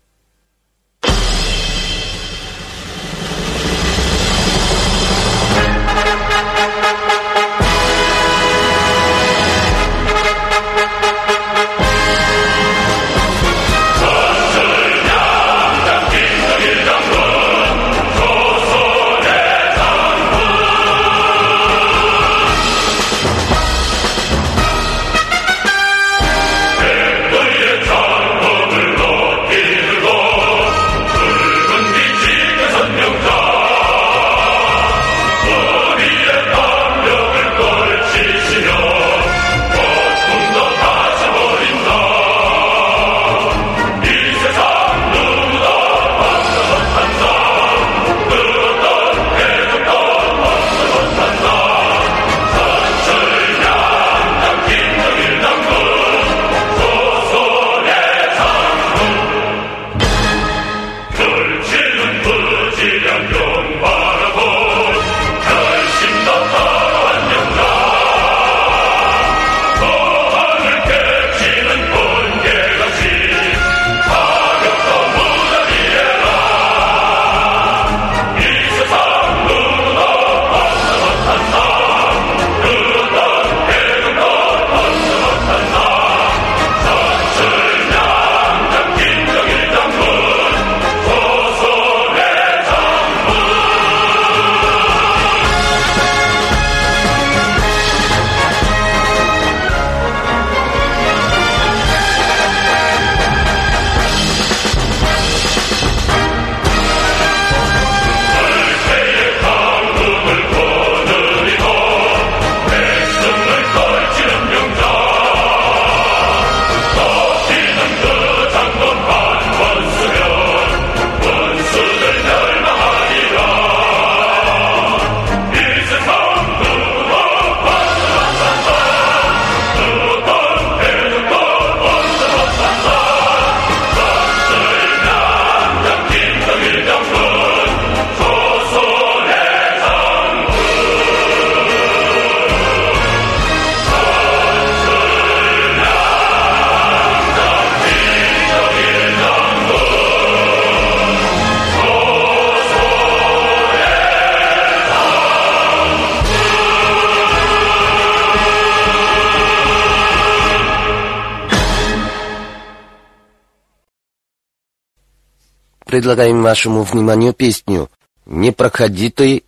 Предлагаем 165.95 166.43
вашему 166.43 166.83
вниманию 166.83 167.33
песню 167.33 167.89
«Не 168.26 168.50
проходи 168.50 169.11
ты, 169.11 169.45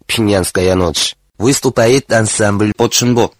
ночь». 0.77 1.17
Выступает 1.39 2.13
ансамбль 2.13 2.73
«Подшинбо». 2.77 3.33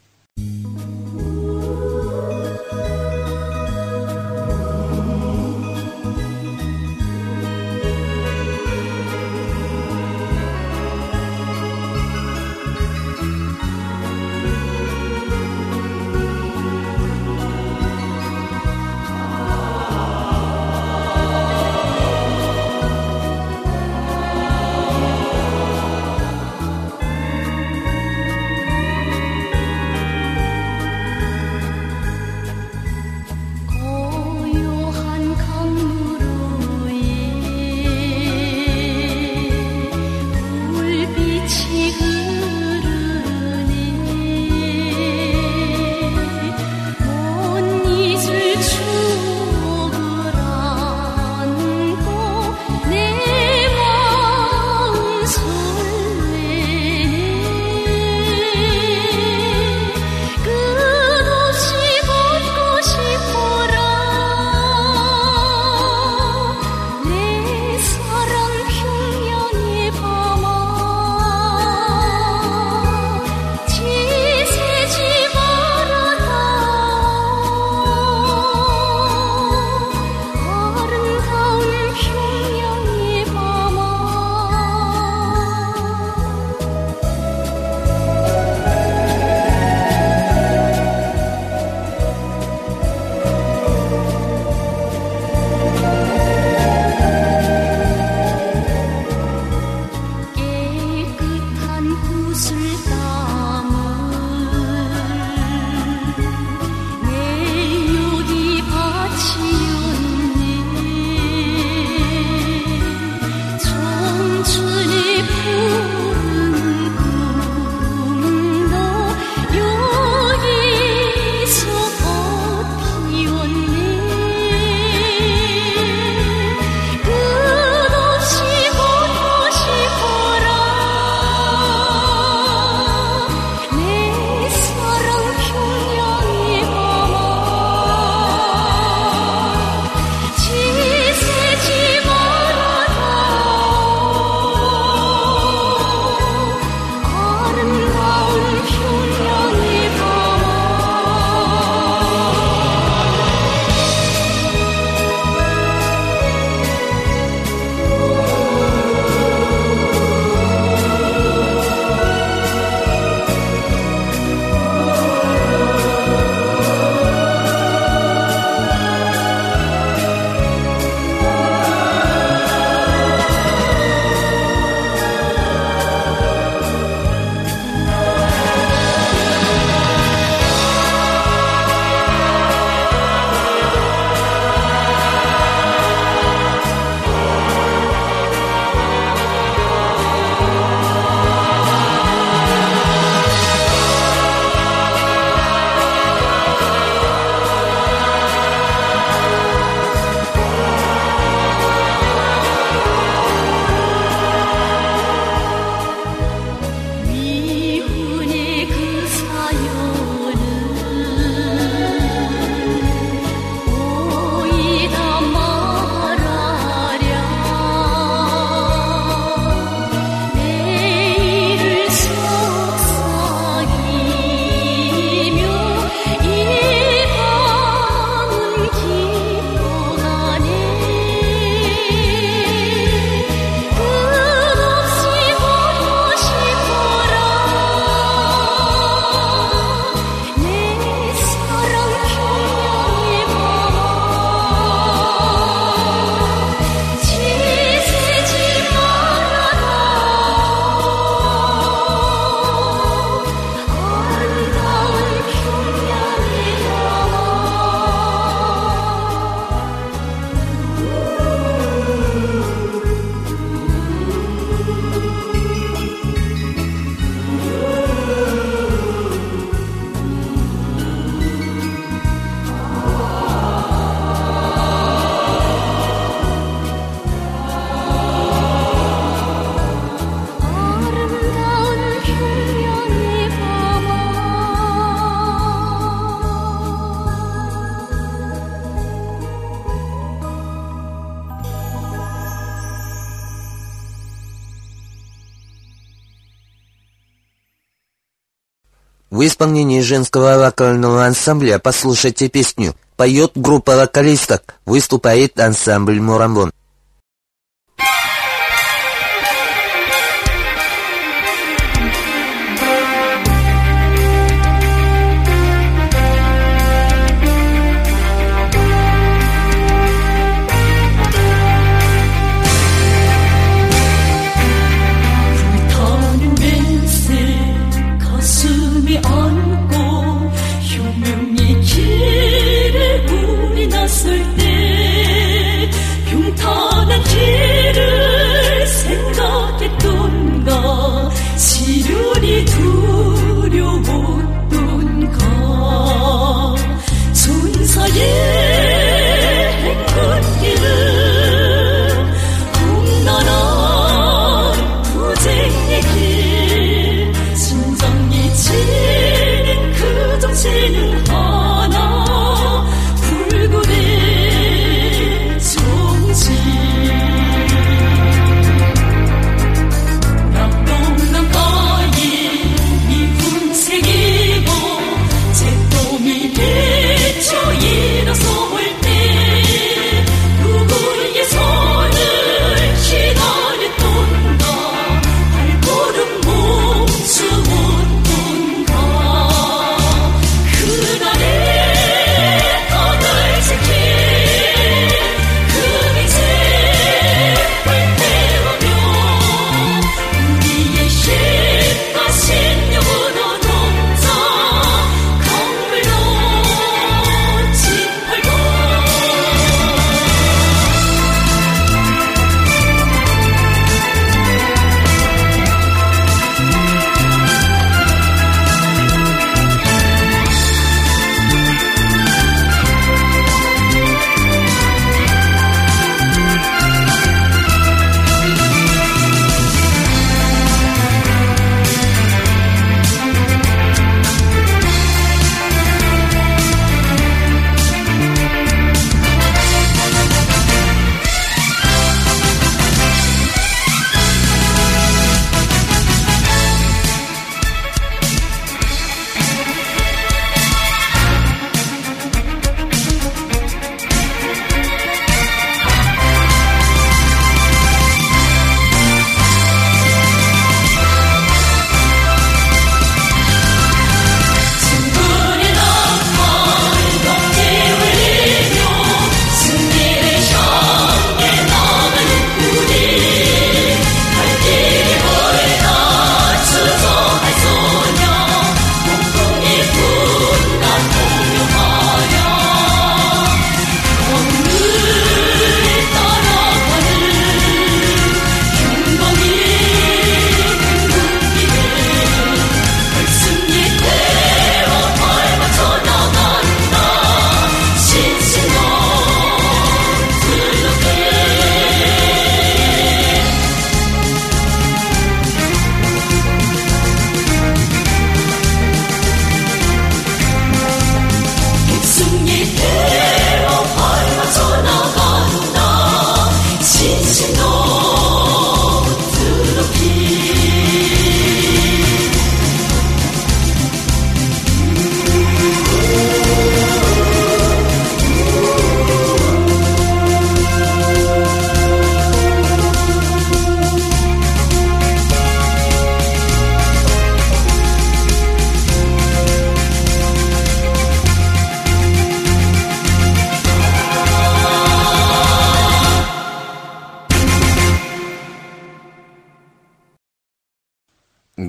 В 299.17 299.27
исполнении 299.27 299.81
женского 299.81 300.39
вокального 300.39 301.07
ансамбля 301.07 301.59
«Послушайте 301.59 302.29
песню» 302.29 302.75
поет 302.99 303.33
группа 303.35 303.75
вокалисток, 303.75 304.57
выступает 304.67 305.41
ансамбль 305.41 306.03
«Мурамбон». 306.03 306.53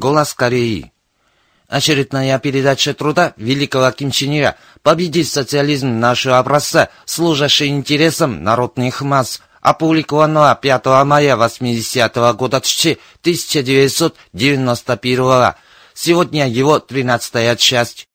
«Голос 0.08 0.32
Кореи». 0.34 0.94
Очередная 1.68 2.40
передача 2.40 2.94
труда 2.94 3.34
великого 3.36 3.92
Ким 3.92 4.10
Чен 4.10 4.40
Ира 4.40 4.56
«Победить 4.84 5.30
социализм 5.30 6.00
нашего 6.00 6.40
образца, 6.40 6.88
служащий 7.04 7.68
интересам 7.68 8.42
народных 8.42 9.02
масс», 9.02 9.42
опубликованного 9.60 10.56
5 10.56 11.04
мая 11.04 11.36
80 11.36 12.16
-го 12.16 12.34
года 12.36 12.62
1991 12.62 15.56
Сегодня 15.94 16.48
его 16.48 16.80
13 16.80 17.60
часть. 17.60 18.08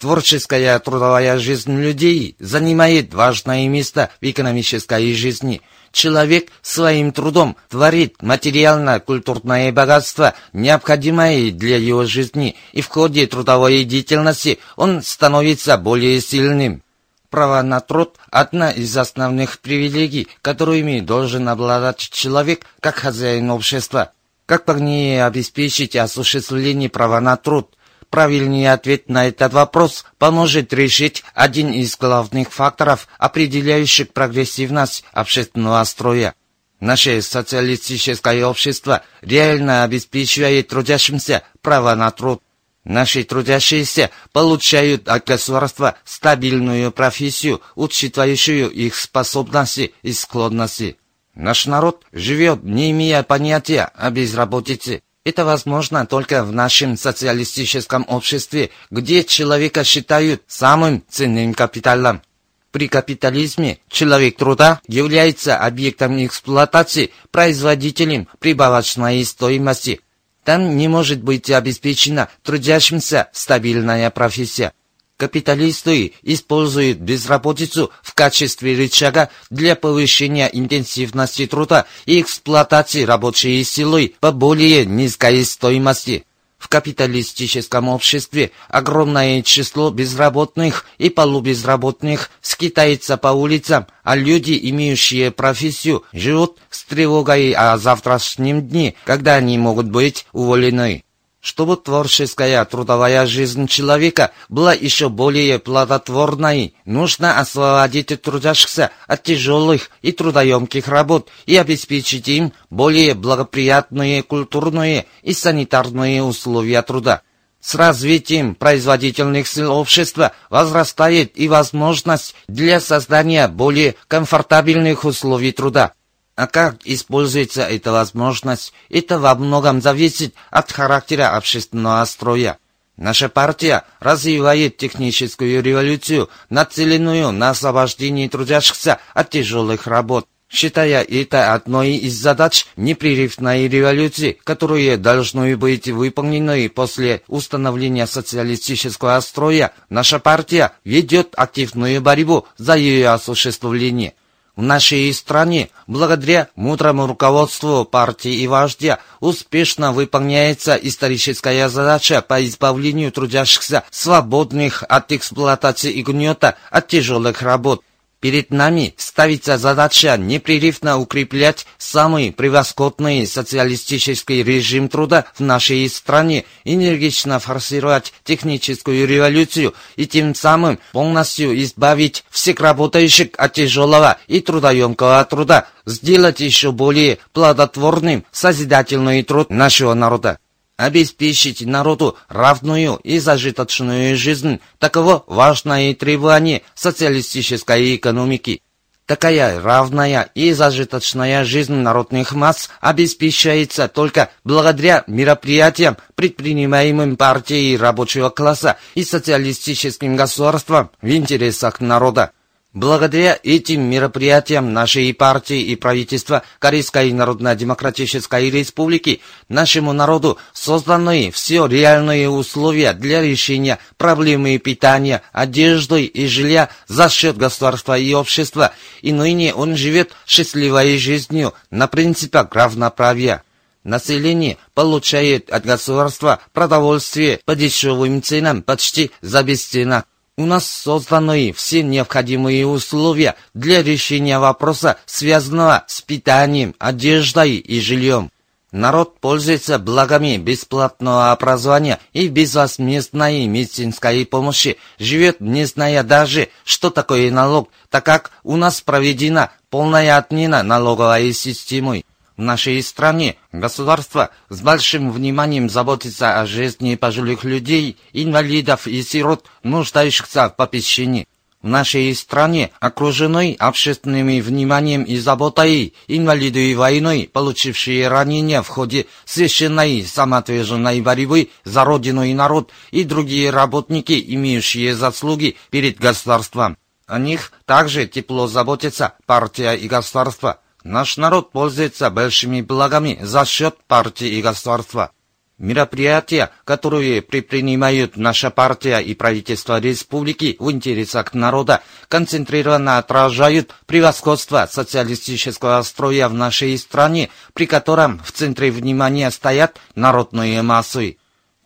Творческая 0.00 0.76
трудовая 0.80 1.38
жизнь 1.38 1.80
людей 1.80 2.34
занимает 2.40 3.14
важное 3.14 3.68
место 3.68 4.10
в 4.20 4.28
экономической 4.28 5.14
жизни– 5.14 5.62
Человек 5.98 6.52
своим 6.62 7.10
трудом 7.10 7.56
творит 7.68 8.22
материально-культурное 8.22 9.72
богатство, 9.72 10.34
необходимое 10.52 11.50
для 11.50 11.76
его 11.76 12.04
жизни, 12.04 12.54
и 12.70 12.82
в 12.82 12.86
ходе 12.86 13.26
трудовой 13.26 13.82
деятельности 13.82 14.60
он 14.76 15.02
становится 15.02 15.76
более 15.76 16.20
сильным. 16.20 16.84
Право 17.30 17.60
на 17.62 17.80
труд– 17.80 18.14
одна 18.30 18.70
из 18.70 18.96
основных 18.96 19.58
привилегий, 19.58 20.28
которыми 20.40 21.00
должен 21.00 21.48
обладать 21.48 21.98
человек 21.98 22.64
как 22.78 22.94
хозяин 22.94 23.50
общества. 23.50 24.12
Как 24.46 24.66
по 24.66 24.74
мне 24.74 25.26
обеспечить 25.26 25.96
осуществление 25.96 26.90
права 26.90 27.20
на 27.20 27.36
труд? 27.36 27.74
Правильный 28.10 28.66
ответ 28.70 29.08
на 29.08 29.26
этот 29.26 29.52
вопрос 29.52 30.04
поможет 30.18 30.72
решить 30.72 31.22
один 31.34 31.72
из 31.72 31.96
главных 31.96 32.52
факторов, 32.52 33.08
определяющих 33.18 34.12
прогрессивность 34.12 35.04
общественного 35.12 35.82
строя. 35.84 36.34
Наше 36.80 37.20
социалистическое 37.22 38.44
общество 38.44 39.02
реально 39.20 39.82
обеспечивает 39.82 40.68
трудящимся 40.68 41.42
право 41.60 41.94
на 41.94 42.10
труд. 42.10 42.42
Наши 42.84 43.24
трудящиеся 43.24 44.10
получают 44.32 45.08
от 45.08 45.26
государства 45.26 45.96
стабильную 46.04 46.92
профессию, 46.92 47.60
учитывающую 47.74 48.70
их 48.70 48.94
способности 48.94 49.92
и 50.02 50.12
склонности. 50.12 50.96
Наш 51.34 51.66
народ 51.66 52.04
живет, 52.12 52.62
не 52.62 52.90
имея 52.92 53.22
понятия 53.22 53.90
о 53.94 54.10
безработице. 54.10 55.02
Это 55.28 55.44
возможно 55.44 56.06
только 56.06 56.42
в 56.42 56.52
нашем 56.54 56.96
социалистическом 56.96 58.06
обществе, 58.08 58.70
где 58.90 59.22
человека 59.24 59.84
считают 59.84 60.42
самым 60.48 61.04
ценным 61.10 61.52
капиталом. 61.52 62.22
При 62.70 62.88
капитализме 62.88 63.76
человек 63.90 64.38
труда 64.38 64.80
является 64.88 65.58
объектом 65.58 66.24
эксплуатации, 66.24 67.10
производителем 67.30 68.26
прибавочной 68.38 69.22
стоимости. 69.22 70.00
Там 70.44 70.78
не 70.78 70.88
может 70.88 71.22
быть 71.22 71.50
обеспечена 71.50 72.30
трудящимся 72.42 73.28
стабильная 73.34 74.08
профессия. 74.08 74.72
Капиталисты 75.18 76.12
используют 76.22 76.98
безработицу 76.98 77.90
в 78.04 78.14
качестве 78.14 78.76
рычага 78.76 79.30
для 79.50 79.74
повышения 79.74 80.46
интенсивности 80.46 81.44
труда 81.48 81.86
и 82.06 82.20
эксплуатации 82.20 83.02
рабочей 83.02 83.64
силы 83.64 84.14
по 84.20 84.30
более 84.30 84.86
низкой 84.86 85.44
стоимости. 85.44 86.24
В 86.56 86.68
капиталистическом 86.68 87.88
обществе 87.88 88.52
огромное 88.68 89.42
число 89.42 89.90
безработных 89.90 90.86
и 90.98 91.10
полубезработных 91.10 92.30
скитается 92.40 93.16
по 93.16 93.28
улицам, 93.28 93.88
а 94.04 94.14
люди, 94.14 94.56
имеющие 94.70 95.32
профессию, 95.32 96.04
живут 96.12 96.58
с 96.70 96.84
тревогой 96.84 97.52
о 97.52 97.76
завтрашнем 97.76 98.68
дне, 98.68 98.94
когда 99.04 99.34
они 99.34 99.58
могут 99.58 99.86
быть 99.86 100.26
уволены. 100.32 101.02
Чтобы 101.40 101.76
творческая 101.76 102.64
трудовая 102.64 103.24
жизнь 103.24 103.68
человека 103.68 104.32
была 104.48 104.74
еще 104.74 105.08
более 105.08 105.60
плодотворной, 105.60 106.74
нужно 106.84 107.38
освободить 107.38 108.20
трудящихся 108.20 108.90
от 109.06 109.22
тяжелых 109.22 109.90
и 110.02 110.10
трудоемких 110.10 110.88
работ 110.88 111.28
и 111.46 111.56
обеспечить 111.56 112.26
им 112.26 112.52
более 112.70 113.14
благоприятные 113.14 114.24
культурные 114.24 115.06
и 115.22 115.32
санитарные 115.32 116.24
условия 116.24 116.82
труда. 116.82 117.22
С 117.60 117.76
развитием 117.76 118.54
производительных 118.56 119.46
сил 119.46 119.72
общества 119.72 120.32
возрастает 120.50 121.38
и 121.38 121.48
возможность 121.48 122.34
для 122.48 122.80
создания 122.80 123.46
более 123.46 123.94
комфортабельных 124.08 125.04
условий 125.04 125.52
труда. 125.52 125.92
А 126.38 126.46
как 126.46 126.76
используется 126.84 127.62
эта 127.62 127.90
возможность, 127.90 128.72
это 128.90 129.18
во 129.18 129.34
многом 129.34 129.82
зависит 129.82 130.36
от 130.52 130.70
характера 130.70 131.34
общественного 131.36 132.04
строя. 132.04 132.58
Наша 132.96 133.28
партия 133.28 133.82
развивает 133.98 134.76
техническую 134.76 135.60
революцию, 135.60 136.30
нацеленную 136.48 137.32
на 137.32 137.50
освобождение 137.50 138.28
трудящихся 138.28 139.00
от 139.14 139.30
тяжелых 139.30 139.88
работ, 139.88 140.28
считая 140.48 141.02
это 141.02 141.54
одной 141.54 141.94
из 141.94 142.14
задач 142.14 142.66
непрерывной 142.76 143.66
революции, 143.66 144.38
которые 144.44 144.96
должны 144.96 145.56
быть 145.56 145.88
выполнены 145.88 146.68
после 146.68 147.22
установления 147.26 148.06
социалистического 148.06 149.18
строя. 149.18 149.72
Наша 149.90 150.20
партия 150.20 150.70
ведет 150.84 151.34
активную 151.36 152.00
борьбу 152.00 152.46
за 152.56 152.76
ее 152.76 153.08
осуществление. 153.08 154.14
В 154.58 154.62
нашей 154.62 155.14
стране, 155.14 155.70
благодаря 155.86 156.48
мудрому 156.56 157.06
руководству 157.06 157.84
партии 157.84 158.34
и 158.34 158.48
вождя, 158.48 158.98
успешно 159.20 159.92
выполняется 159.92 160.74
историческая 160.74 161.68
задача 161.68 162.22
по 162.22 162.44
избавлению 162.44 163.12
трудящихся, 163.12 163.84
свободных 163.92 164.82
от 164.88 165.12
эксплуатации 165.12 165.92
и 165.92 166.02
гнета, 166.02 166.56
от 166.72 166.88
тяжелых 166.88 167.40
работ, 167.40 167.84
Перед 168.20 168.50
нами 168.50 168.94
ставится 168.96 169.58
задача 169.58 170.16
непрерывно 170.16 170.98
укреплять 170.98 171.66
самый 171.78 172.32
превосходный 172.32 173.24
социалистический 173.28 174.42
режим 174.42 174.88
труда 174.88 175.26
в 175.36 175.40
нашей 175.40 175.88
стране, 175.88 176.44
энергично 176.64 177.38
форсировать 177.38 178.12
техническую 178.24 179.06
революцию 179.06 179.72
и 179.94 180.06
тем 180.08 180.34
самым 180.34 180.80
полностью 180.92 181.62
избавить 181.62 182.24
всех 182.28 182.58
работающих 182.58 183.28
от 183.36 183.52
тяжелого 183.52 184.18
и 184.26 184.40
трудоемкого 184.40 185.24
труда, 185.24 185.68
сделать 185.86 186.40
еще 186.40 186.72
более 186.72 187.18
плодотворным 187.32 188.24
созидательный 188.32 189.22
труд 189.22 189.48
нашего 189.48 189.94
народа 189.94 190.40
обеспечить 190.78 191.66
народу 191.66 192.16
равную 192.28 192.98
и 193.02 193.18
зажиточную 193.18 194.16
жизнь. 194.16 194.60
Таково 194.78 195.24
важное 195.26 195.92
требование 195.94 196.62
социалистической 196.74 197.96
экономики. 197.96 198.62
Такая 199.04 199.60
равная 199.60 200.30
и 200.34 200.52
зажиточная 200.52 201.42
жизнь 201.44 201.74
народных 201.74 202.32
масс 202.32 202.70
обеспечивается 202.80 203.88
только 203.88 204.30
благодаря 204.44 205.02
мероприятиям, 205.06 205.96
предпринимаемым 206.14 207.16
партией 207.16 207.76
рабочего 207.76 208.28
класса 208.28 208.76
и 208.94 209.02
социалистическим 209.02 210.14
государством 210.14 210.90
в 211.00 211.08
интересах 211.08 211.80
народа. 211.80 212.32
Благодаря 212.74 213.38
этим 213.42 213.80
мероприятиям 213.80 214.74
нашей 214.74 215.14
партии 215.14 215.58
и 215.62 215.74
правительства 215.74 216.42
Корейской 216.58 217.10
Народно-Демократической 217.12 218.50
Республики 218.50 219.22
нашему 219.48 219.94
народу 219.94 220.36
созданы 220.52 221.30
все 221.30 221.66
реальные 221.66 222.28
условия 222.28 222.92
для 222.92 223.22
решения 223.22 223.78
проблемы 223.96 224.58
питания, 224.58 225.22
одежды 225.32 226.04
и 226.04 226.26
жилья 226.26 226.68
за 226.86 227.08
счет 227.08 227.38
государства 227.38 227.96
и 227.96 228.12
общества, 228.12 228.72
и 229.00 229.14
ныне 229.14 229.54
он 229.54 229.74
живет 229.74 230.12
счастливой 230.26 230.98
жизнью 230.98 231.54
на 231.70 231.86
принципах 231.88 232.54
равноправия. 232.54 233.44
Население 233.82 234.58
получает 234.74 235.48
от 235.48 235.64
государства 235.64 236.40
продовольствие 236.52 237.40
по 237.46 237.56
дешевым 237.56 238.22
ценам 238.22 238.62
почти 238.62 239.10
за 239.22 239.42
бесценок. 239.42 240.04
У 240.38 240.46
нас 240.46 240.68
созданы 240.68 241.52
все 241.52 241.82
необходимые 241.82 242.64
условия 242.64 243.34
для 243.54 243.82
решения 243.82 244.38
вопроса, 244.38 244.96
связанного 245.04 245.82
с 245.88 246.00
питанием, 246.00 246.76
одеждой 246.78 247.56
и 247.56 247.80
жильем. 247.80 248.30
Народ 248.70 249.18
пользуется 249.18 249.80
благами 249.80 250.36
бесплатного 250.36 251.32
образования 251.32 251.98
и 252.12 252.28
безвозмездной 252.28 253.46
медицинской 253.46 254.24
помощи, 254.26 254.78
живет 255.00 255.40
не 255.40 255.64
зная 255.64 256.04
даже, 256.04 256.50
что 256.62 256.90
такое 256.90 257.32
налог, 257.32 257.68
так 257.90 258.04
как 258.04 258.30
у 258.44 258.54
нас 258.54 258.80
проведена 258.80 259.50
полная 259.70 260.18
отмена 260.18 260.62
налоговой 260.62 261.32
системы. 261.32 262.04
В 262.38 262.42
нашей 262.42 262.80
стране 262.84 263.34
государство 263.50 264.30
с 264.48 264.60
большим 264.60 265.10
вниманием 265.10 265.68
заботится 265.68 266.40
о 266.40 266.46
жизни 266.46 266.94
пожилых 266.94 267.42
людей, 267.42 267.96
инвалидов 268.12 268.86
и 268.86 269.02
сирот, 269.02 269.46
нуждающихся 269.64 270.48
в 270.48 270.54
попечении. 270.54 271.26
В 271.62 271.66
нашей 271.66 272.14
стране 272.14 272.70
окружены 272.78 273.56
общественным 273.58 274.28
вниманием 274.40 275.02
и 275.02 275.16
заботой 275.16 275.94
инвалиды 276.06 276.76
войны, 276.76 277.28
получившие 277.32 278.06
ранения 278.06 278.62
в 278.62 278.68
ходе 278.68 279.06
священной 279.24 280.04
самоотверженной 280.04 281.00
борьбы 281.00 281.50
за 281.64 281.82
родину 281.82 282.22
и 282.22 282.34
народ, 282.34 282.70
и 282.92 283.02
другие 283.02 283.50
работники, 283.50 284.24
имеющие 284.28 284.94
заслуги 284.94 285.56
перед 285.70 285.98
государством. 285.98 286.76
О 287.08 287.18
них 287.18 287.50
также 287.64 288.06
тепло 288.06 288.46
заботится 288.46 289.14
партия 289.26 289.72
и 289.72 289.88
государство. 289.88 290.60
Наш 290.88 291.18
народ 291.18 291.52
пользуется 291.52 292.08
большими 292.08 292.62
благами 292.62 293.18
за 293.20 293.44
счет 293.44 293.76
партии 293.86 294.28
и 294.28 294.40
государства. 294.40 295.10
Мероприятия, 295.58 296.50
которые 296.64 297.20
предпринимают 297.20 298.16
наша 298.16 298.48
партия 298.48 299.00
и 299.00 299.14
правительство 299.14 299.78
республики 299.80 300.56
в 300.58 300.70
интересах 300.70 301.34
народа, 301.34 301.82
концентрированно 302.08 302.96
отражают 302.96 303.74
превосходство 303.84 304.66
социалистического 304.70 305.82
строя 305.82 306.26
в 306.30 306.32
нашей 306.32 306.78
стране, 306.78 307.28
при 307.52 307.66
котором 307.66 308.18
в 308.24 308.32
центре 308.32 308.70
внимания 308.70 309.30
стоят 309.30 309.78
народные 309.94 310.62
массы. 310.62 311.18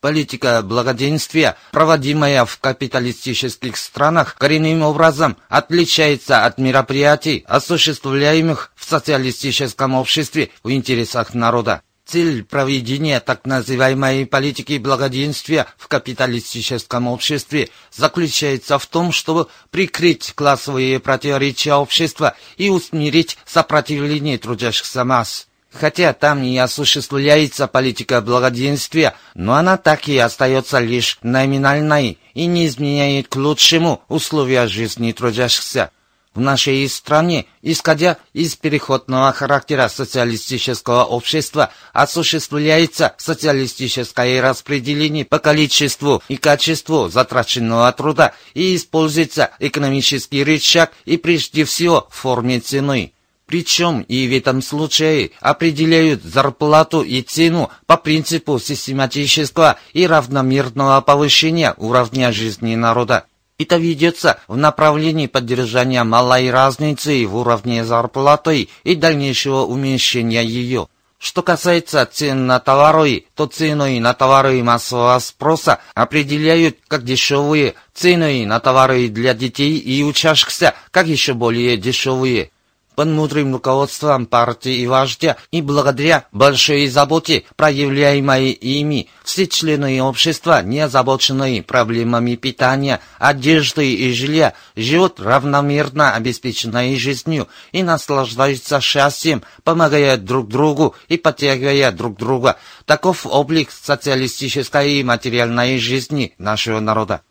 Политика 0.03 0.63
благоденствия, 0.63 1.57
проводимая 1.71 2.45
в 2.45 2.59
капиталистических 2.59 3.77
странах, 3.77 4.35
коренным 4.35 4.83
образом 4.83 5.37
отличается 5.49 6.45
от 6.45 6.59
мероприятий, 6.59 7.45
осуществляемых 7.47 8.73
в 8.75 8.85
социалистическом 8.85 9.95
обществе 9.95 10.51
в 10.65 10.73
интересах 10.73 11.35
народа. 11.35 11.83
Цель 12.05 12.43
проведения 12.43 13.21
так 13.21 13.47
называемой 13.47 14.27
политики 14.27 14.77
благоденствия 14.79 15.69
в 15.79 15.87
капиталистическом 15.87 17.07
обществе 17.07 17.69
заключается 17.93 18.81
в 18.81 18.87
том, 18.87 19.13
чтобы 19.13 19.47
прикрыть 19.71 20.33
классовые 20.35 20.99
противоречия 20.99 21.75
общества 21.75 22.35
и 22.57 22.71
усмирить 22.71 23.39
сопротивление 23.47 24.37
трудящихся 24.39 25.05
масс. 25.05 25.47
Хотя 25.73 26.13
там 26.13 26.43
и 26.43 26.57
осуществляется 26.59 27.67
политика 27.67 28.21
благоденствия, 28.21 29.15
но 29.35 29.55
она 29.55 29.79
так 29.79 30.07
и 30.07 30.19
остается 30.19 30.79
лишь 30.79 31.19
номинальной 31.23 32.19
и 32.35 32.47
не 32.47 32.67
изменяет 32.67 33.29
к 33.29 33.37
лучшему 33.37 34.03
условия 34.09 34.67
жизни 34.69 35.13
трудящихся. 35.13 35.91
В 36.35 36.41
нашей 36.41 36.89
стране, 36.89 37.45
исходя 37.61 38.17
из 38.33 38.57
переходного 38.57 39.33
характера 39.33 39.89
социалистического 39.89 41.05
общества, 41.05 41.71
осуществляется 41.93 43.15
социалистическое 43.19 44.41
распределение 44.41 45.27
по 45.27 45.39
количеству 45.39 46.23
и 46.29 46.37
качеству 46.37 47.09
затраченного 47.09 47.93
труда 47.93 48.33
и 48.55 48.77
используется 48.77 49.51
экономический 49.59 50.43
рычаг 50.43 50.93
и 51.05 51.19
прежде 51.19 51.65
всего 51.65 52.09
в 52.11 52.15
форме 52.15 52.61
цены. 52.61 53.13
Причем 53.53 54.01
и 54.09 54.27
в 54.29 54.33
этом 54.35 54.63
случае 54.63 55.33
определяют 55.43 56.23
зарплату 56.23 57.03
и 57.03 57.21
цену 57.21 57.69
по 57.85 57.99
принципу 57.99 58.59
систематического 58.59 59.77
и 59.93 60.07
равномерного 60.07 61.03
повышения 61.03 61.75
уровня 61.77 62.33
жизни 62.33 62.77
народа. 62.77 63.27
Это 63.59 63.77
ведется 63.77 64.39
в 64.49 64.57
направлении 64.57 65.27
поддержания 65.27 66.03
малой 66.03 66.51
разницы 66.51 67.27
в 67.27 67.37
уровне 67.37 67.85
зарплаты 67.85 68.71
и 68.85 68.95
дальнейшего 68.95 69.67
уменьшения 69.67 70.43
ее. 70.43 70.89
Что 71.19 71.43
касается 71.43 72.09
цен 72.11 72.47
на 72.47 72.59
товары, 72.59 73.27
то 73.35 73.45
цены 73.45 74.01
на 74.01 74.15
товары 74.15 74.63
массового 74.63 75.19
спроса 75.19 75.79
определяют 75.93 76.79
как 76.89 77.05
дешевые, 77.05 77.75
цены 77.93 78.47
на 78.47 78.61
товары 78.61 79.09
для 79.09 79.35
детей 79.35 79.77
и 79.77 80.03
учащихся 80.03 80.75
как 80.91 81.07
еще 81.07 81.35
более 81.35 81.77
дешевые 81.77 82.51
под 82.95 83.09
мудрым 83.09 83.53
руководством 83.53 84.27
партии 84.27 84.77
и 84.77 84.87
вождя 84.87 85.37
и 85.51 85.63
благодаря 85.63 86.27
большой 86.33 86.87
заботе, 86.87 87.45
проявляемой 87.57 88.51
ими, 88.51 89.09
все 89.25 89.47
члены 89.47 90.03
общества, 90.03 90.63
не 90.63 90.81
озабоченные 90.81 91.63
проблемами 91.63 92.37
питания, 92.37 93.01
одежды 93.19 93.93
и 93.95 94.13
жилья, 94.13 94.55
живут 94.77 95.21
равномерно 95.21 96.15
обеспеченной 96.15 96.97
жизнью 96.97 97.49
и 97.73 97.83
наслаждаются 97.83 98.81
счастьем, 98.81 99.43
помогая 99.65 100.17
друг 100.17 100.49
другу 100.49 100.95
и 101.09 101.17
подтягивая 101.17 101.93
друг 101.93 102.17
друга. 102.17 102.57
Таков 102.85 103.27
облик 103.27 103.71
социалистической 103.71 104.95
и 104.95 105.05
материальной 105.05 105.79
жизни 105.79 106.35
нашего 106.39 106.81
народа. 106.81 107.23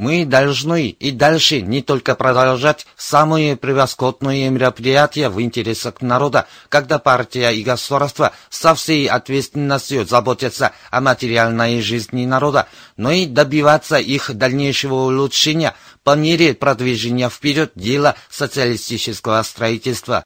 Мы 0.00 0.24
должны 0.24 0.88
и 0.88 1.10
дальше 1.10 1.60
не 1.60 1.82
только 1.82 2.14
продолжать 2.14 2.86
самые 2.96 3.54
превосходные 3.54 4.48
мероприятия 4.48 5.28
в 5.28 5.42
интересах 5.42 6.00
народа, 6.00 6.46
когда 6.70 6.98
партия 6.98 7.50
и 7.50 7.62
государство 7.62 8.32
со 8.48 8.74
всей 8.74 9.10
ответственностью 9.10 10.06
заботятся 10.06 10.72
о 10.90 11.02
материальной 11.02 11.82
жизни 11.82 12.24
народа, 12.24 12.66
но 12.96 13.10
и 13.10 13.26
добиваться 13.26 13.98
их 13.98 14.34
дальнейшего 14.34 14.94
улучшения 14.94 15.74
по 16.02 16.16
мере 16.16 16.54
продвижения 16.54 17.28
вперед 17.28 17.72
дела 17.74 18.16
социалистического 18.30 19.42
строительства. 19.42 20.24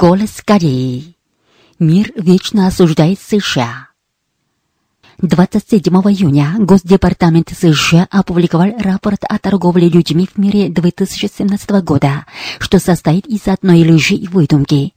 Голос 0.06 0.41
Кореи. 0.45 1.16
Мир 1.80 2.12
вечно 2.18 2.68
осуждает 2.68 3.22
США. 3.22 3.88
27 5.22 5.93
июня 5.93 6.55
Госдепартамент 6.57 7.53
США 7.55 8.07
опубликовал 8.09 8.72
рапорт 8.80 9.24
о 9.30 9.38
торговле 9.38 9.88
людьми 9.88 10.28
в 10.34 10.39
мире 10.39 10.70
2017 10.70 11.70
года, 11.84 12.26
что 12.59 12.80
состоит 12.80 13.28
из 13.28 13.47
одной 13.47 13.88
лжи 13.88 14.16
и 14.16 14.28
выдумки. 14.28 14.93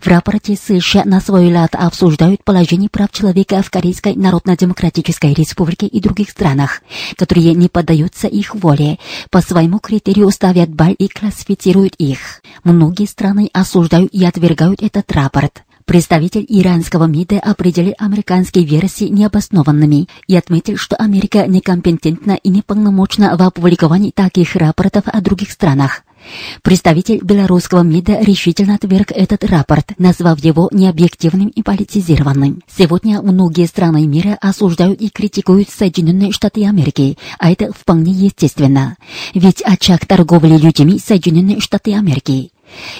В 0.00 0.06
рапорте 0.06 0.56
США 0.56 1.02
на 1.04 1.20
свой 1.20 1.52
лад 1.52 1.74
обсуждают 1.74 2.44
положение 2.44 2.88
прав 2.88 3.10
человека 3.10 3.62
в 3.62 3.70
Корейской 3.70 4.14
Народно-Демократической 4.14 5.34
Республике 5.34 5.86
и 5.86 6.00
других 6.00 6.30
странах, 6.30 6.82
которые 7.16 7.54
не 7.54 7.68
поддаются 7.68 8.28
их 8.28 8.54
воле, 8.54 8.98
по 9.30 9.40
своему 9.40 9.80
критерию 9.80 10.30
ставят 10.30 10.70
балл 10.70 10.92
и 10.92 11.08
классифицируют 11.08 11.96
их. 11.96 12.42
Многие 12.62 13.06
страны 13.06 13.50
осуждают 13.52 14.12
и 14.12 14.24
отвергают 14.24 14.82
этот 14.82 15.10
рапорт. 15.10 15.65
Представитель 15.86 16.44
иранского 16.48 17.04
МИДа 17.04 17.38
определил 17.38 17.94
американские 17.98 18.64
версии 18.64 19.04
необоснованными 19.04 20.08
и 20.26 20.36
отметил, 20.36 20.76
что 20.76 20.96
Америка 20.96 21.46
некомпетентна 21.46 22.32
и 22.32 22.48
неполномочна 22.48 23.36
в 23.36 23.42
опубликовании 23.42 24.10
таких 24.10 24.56
рапортов 24.56 25.04
о 25.06 25.20
других 25.20 25.52
странах. 25.52 26.02
Представитель 26.62 27.20
белорусского 27.22 27.82
МИДа 27.82 28.20
решительно 28.20 28.74
отверг 28.74 29.12
этот 29.12 29.44
рапорт, 29.44 29.92
назвав 29.96 30.40
его 30.40 30.68
необъективным 30.72 31.50
и 31.50 31.62
политизированным. 31.62 32.62
Сегодня 32.66 33.22
многие 33.22 33.66
страны 33.66 34.08
мира 34.08 34.36
осуждают 34.40 35.00
и 35.00 35.08
критикуют 35.08 35.68
Соединенные 35.70 36.32
Штаты 36.32 36.66
Америки, 36.66 37.16
а 37.38 37.52
это 37.52 37.72
вполне 37.72 38.10
естественно. 38.10 38.96
Ведь 39.34 39.62
очаг 39.62 40.04
торговли 40.04 40.56
людьми 40.56 40.98
Соединенные 40.98 41.60
Штаты 41.60 41.94
Америки. 41.94 42.50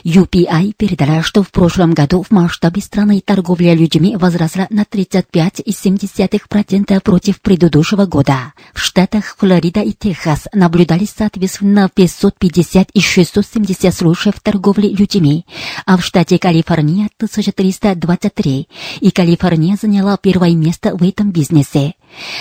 UPI 0.05 0.73
передала, 0.77 1.23
что 1.23 1.43
в 1.43 1.51
прошлом 1.51 1.95
году 1.95 2.23
в 2.23 2.31
масштабе 2.31 2.81
страны 2.81 3.21
торговля 3.25 3.75
людьми 3.75 4.15
возросла 4.17 4.69
на 4.71 4.83
35,7% 4.83 7.01
против 7.01 7.41
предыдущего 7.41 8.07
года. 8.07 8.53
В 8.73 8.79
штатах 8.81 9.35
Флорида 9.39 9.81
и 9.81 9.91
Техас 9.93 10.47
наблюдались 10.53 11.15
соответственно 11.17 11.91
550 11.93 12.91
и 12.93 13.01
670 13.01 13.93
случаев 13.95 14.35
торговли 14.43 14.89
людьми, 14.89 15.47
а 15.85 15.97
в 15.97 16.05
штате 16.05 16.39
Калифорния 16.39 17.09
1323, 17.17 18.69
и 19.01 19.11
Калифорния 19.11 19.77
заняла 19.81 20.17
первое 20.17 20.55
место 20.55 20.95
в 20.97 21.03
этом 21.03 21.33
бизнесе. 21.33 21.95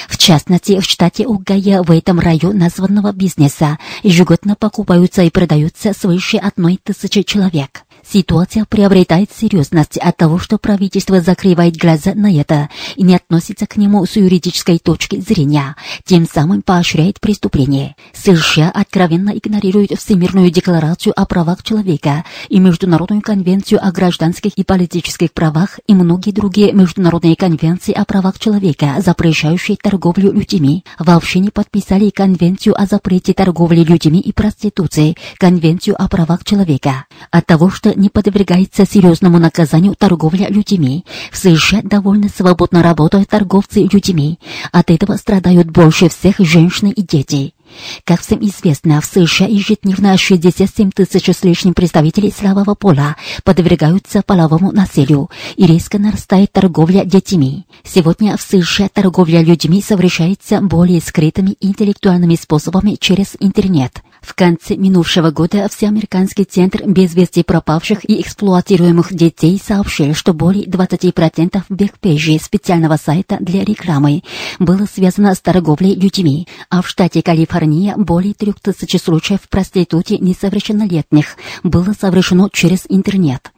В 0.07 0.17
частности, 0.17 0.79
в 0.79 0.85
штате 0.85 1.25
Угая 1.27 1.83
в 1.83 1.91
этом 1.91 2.19
районе 2.19 2.59
названного 2.59 3.11
бизнеса 3.11 3.77
ежегодно 4.03 4.55
покупаются 4.55 5.23
и 5.23 5.29
продаются 5.29 5.93
свыше 5.93 6.37
одной 6.37 6.79
тысячи 6.81 7.23
человек. 7.23 7.84
Ситуация 8.07 8.65
приобретает 8.65 9.31
серьезность 9.31 9.97
от 9.97 10.15
того, 10.15 10.37
что 10.37 10.57
правительство 10.59 11.21
закрывает 11.21 11.75
глаза 11.75 12.13
на 12.13 12.31
это 12.31 12.69
и 12.95 13.03
не 13.03 13.15
относится 13.15 13.65
к 13.65 13.77
нему 13.77 14.05
с 14.05 14.15
юридической 14.15 14.77
точки 14.77 15.19
зрения, 15.19 15.75
тем 16.03 16.27
самым 16.27 16.61
поощряет 16.61 17.19
преступление. 17.19 17.95
США 18.13 18.69
откровенно 18.69 19.31
игнорируют 19.31 19.91
Всемирную 19.97 20.51
декларацию 20.51 21.19
о 21.19 21.25
правах 21.25 21.63
человека 21.63 22.23
и 22.47 22.59
Международную 22.59 23.21
конвенцию 23.21 23.85
о 23.85 23.91
гражданских 23.91 24.51
и 24.55 24.63
политических 24.63 25.33
правах 25.33 25.79
и 25.87 25.95
многие 25.95 26.31
другие 26.31 26.73
международные 26.73 27.35
конвенции 27.35 27.91
о 27.91 28.05
правах 28.05 28.37
человека, 28.37 28.95
запрещающие 29.03 29.77
торговлю 29.77 30.31
людьми. 30.31 30.85
Вообще 30.99 31.39
не 31.39 31.49
подписали 31.49 32.11
конвенцию 32.11 32.79
о 32.79 32.85
запрете 32.85 33.33
торговли 33.33 33.83
людьми 33.83 34.19
и 34.19 34.31
проституции, 34.31 35.15
конвенцию 35.37 36.01
о 36.01 36.07
правах 36.07 36.43
человека. 36.43 37.05
От 37.31 37.47
того, 37.47 37.69
что 37.71 37.94
не 37.95 38.09
подвергается 38.09 38.85
серьезному 38.85 39.39
наказанию 39.39 39.95
торговля 39.97 40.47
людьми. 40.49 41.05
В 41.31 41.37
США 41.37 41.81
довольно 41.83 42.29
свободно 42.29 42.83
работают 42.83 43.29
торговцы 43.29 43.81
людьми. 43.91 44.39
От 44.71 44.91
этого 44.91 45.17
страдают 45.17 45.71
больше 45.71 46.09
всех 46.09 46.35
женщины 46.39 46.91
и 46.91 47.01
дети. 47.01 47.54
Как 48.03 48.21
всем 48.21 48.39
известно, 48.41 49.01
в 49.01 49.05
США 49.05 49.47
ежедневно 49.47 50.17
67 50.17 50.91
тысяч 50.91 51.29
с 51.29 51.43
лишним 51.43 51.73
представителей 51.73 52.31
слабого 52.31 52.75
пола 52.75 53.15
подвергаются 53.43 54.21
половому 54.21 54.71
насилию 54.71 55.29
и 55.55 55.65
резко 55.65 55.97
нарастает 55.97 56.51
торговля 56.51 57.03
детьми. 57.03 57.65
Сегодня 57.83 58.37
в 58.37 58.41
США 58.41 58.89
торговля 58.93 59.41
людьми 59.41 59.81
совершается 59.81 60.61
более 60.61 61.01
скрытыми 61.01 61.55
интеллектуальными 61.59 62.35
способами 62.35 62.97
через 62.99 63.35
интернет. 63.39 64.01
В 64.21 64.33
конце 64.33 64.75
минувшего 64.75 65.29
года 65.29 65.67
Всеамериканский 65.69 66.45
центр 66.45 66.83
без 66.87 67.13
вести 67.13 67.43
пропавших 67.43 68.09
и 68.09 68.21
эксплуатируемых 68.21 69.13
детей 69.13 69.61
сообщил, 69.63 70.15
что 70.15 70.33
более 70.33 70.65
20% 70.65 71.61
бэкпейджей 71.69 72.39
специального 72.39 72.97
сайта 72.97 73.37
для 73.39 73.63
рекламы 73.63 74.23
было 74.57 74.87
связано 74.91 75.35
с 75.35 75.41
торговлей 75.41 75.93
людьми, 75.93 76.47
а 76.71 76.81
в 76.81 76.87
штате 76.87 77.21
Калифорния 77.21 77.54
более 77.97 78.33
3000 78.33 78.97
случаев 78.97 79.39
проституции 79.49 80.17
несовершеннолетних 80.17 81.37
было 81.63 81.93
совершено 81.99 82.49
через 82.51 82.85
интернет. 82.89 83.51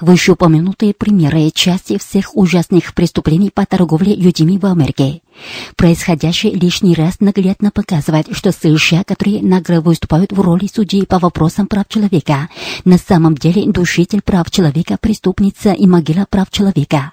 Вышеупомянутые 0.00 0.94
примеры 0.94 1.50
части 1.54 1.98
всех 1.98 2.36
ужасных 2.36 2.94
преступлений 2.94 3.50
по 3.50 3.64
торговле 3.64 4.14
людьми 4.14 4.58
в 4.58 4.66
Америке. 4.66 5.22
Происходящее 5.76 6.52
лишний 6.54 6.94
раз 6.94 7.20
наглядно 7.20 7.70
показывает, 7.70 8.28
что 8.32 8.52
США, 8.52 9.04
которые 9.04 9.42
нагло 9.42 9.80
выступают 9.80 10.32
в 10.32 10.40
роли 10.40 10.68
судей 10.72 11.06
по 11.06 11.18
вопросам 11.18 11.66
прав 11.66 11.88
человека, 11.88 12.48
на 12.84 12.98
самом 12.98 13.36
деле 13.36 13.70
душитель 13.70 14.22
прав 14.22 14.50
человека, 14.50 14.98
преступница 15.00 15.72
и 15.72 15.86
могила 15.86 16.26
прав 16.28 16.50
человека. 16.50 17.12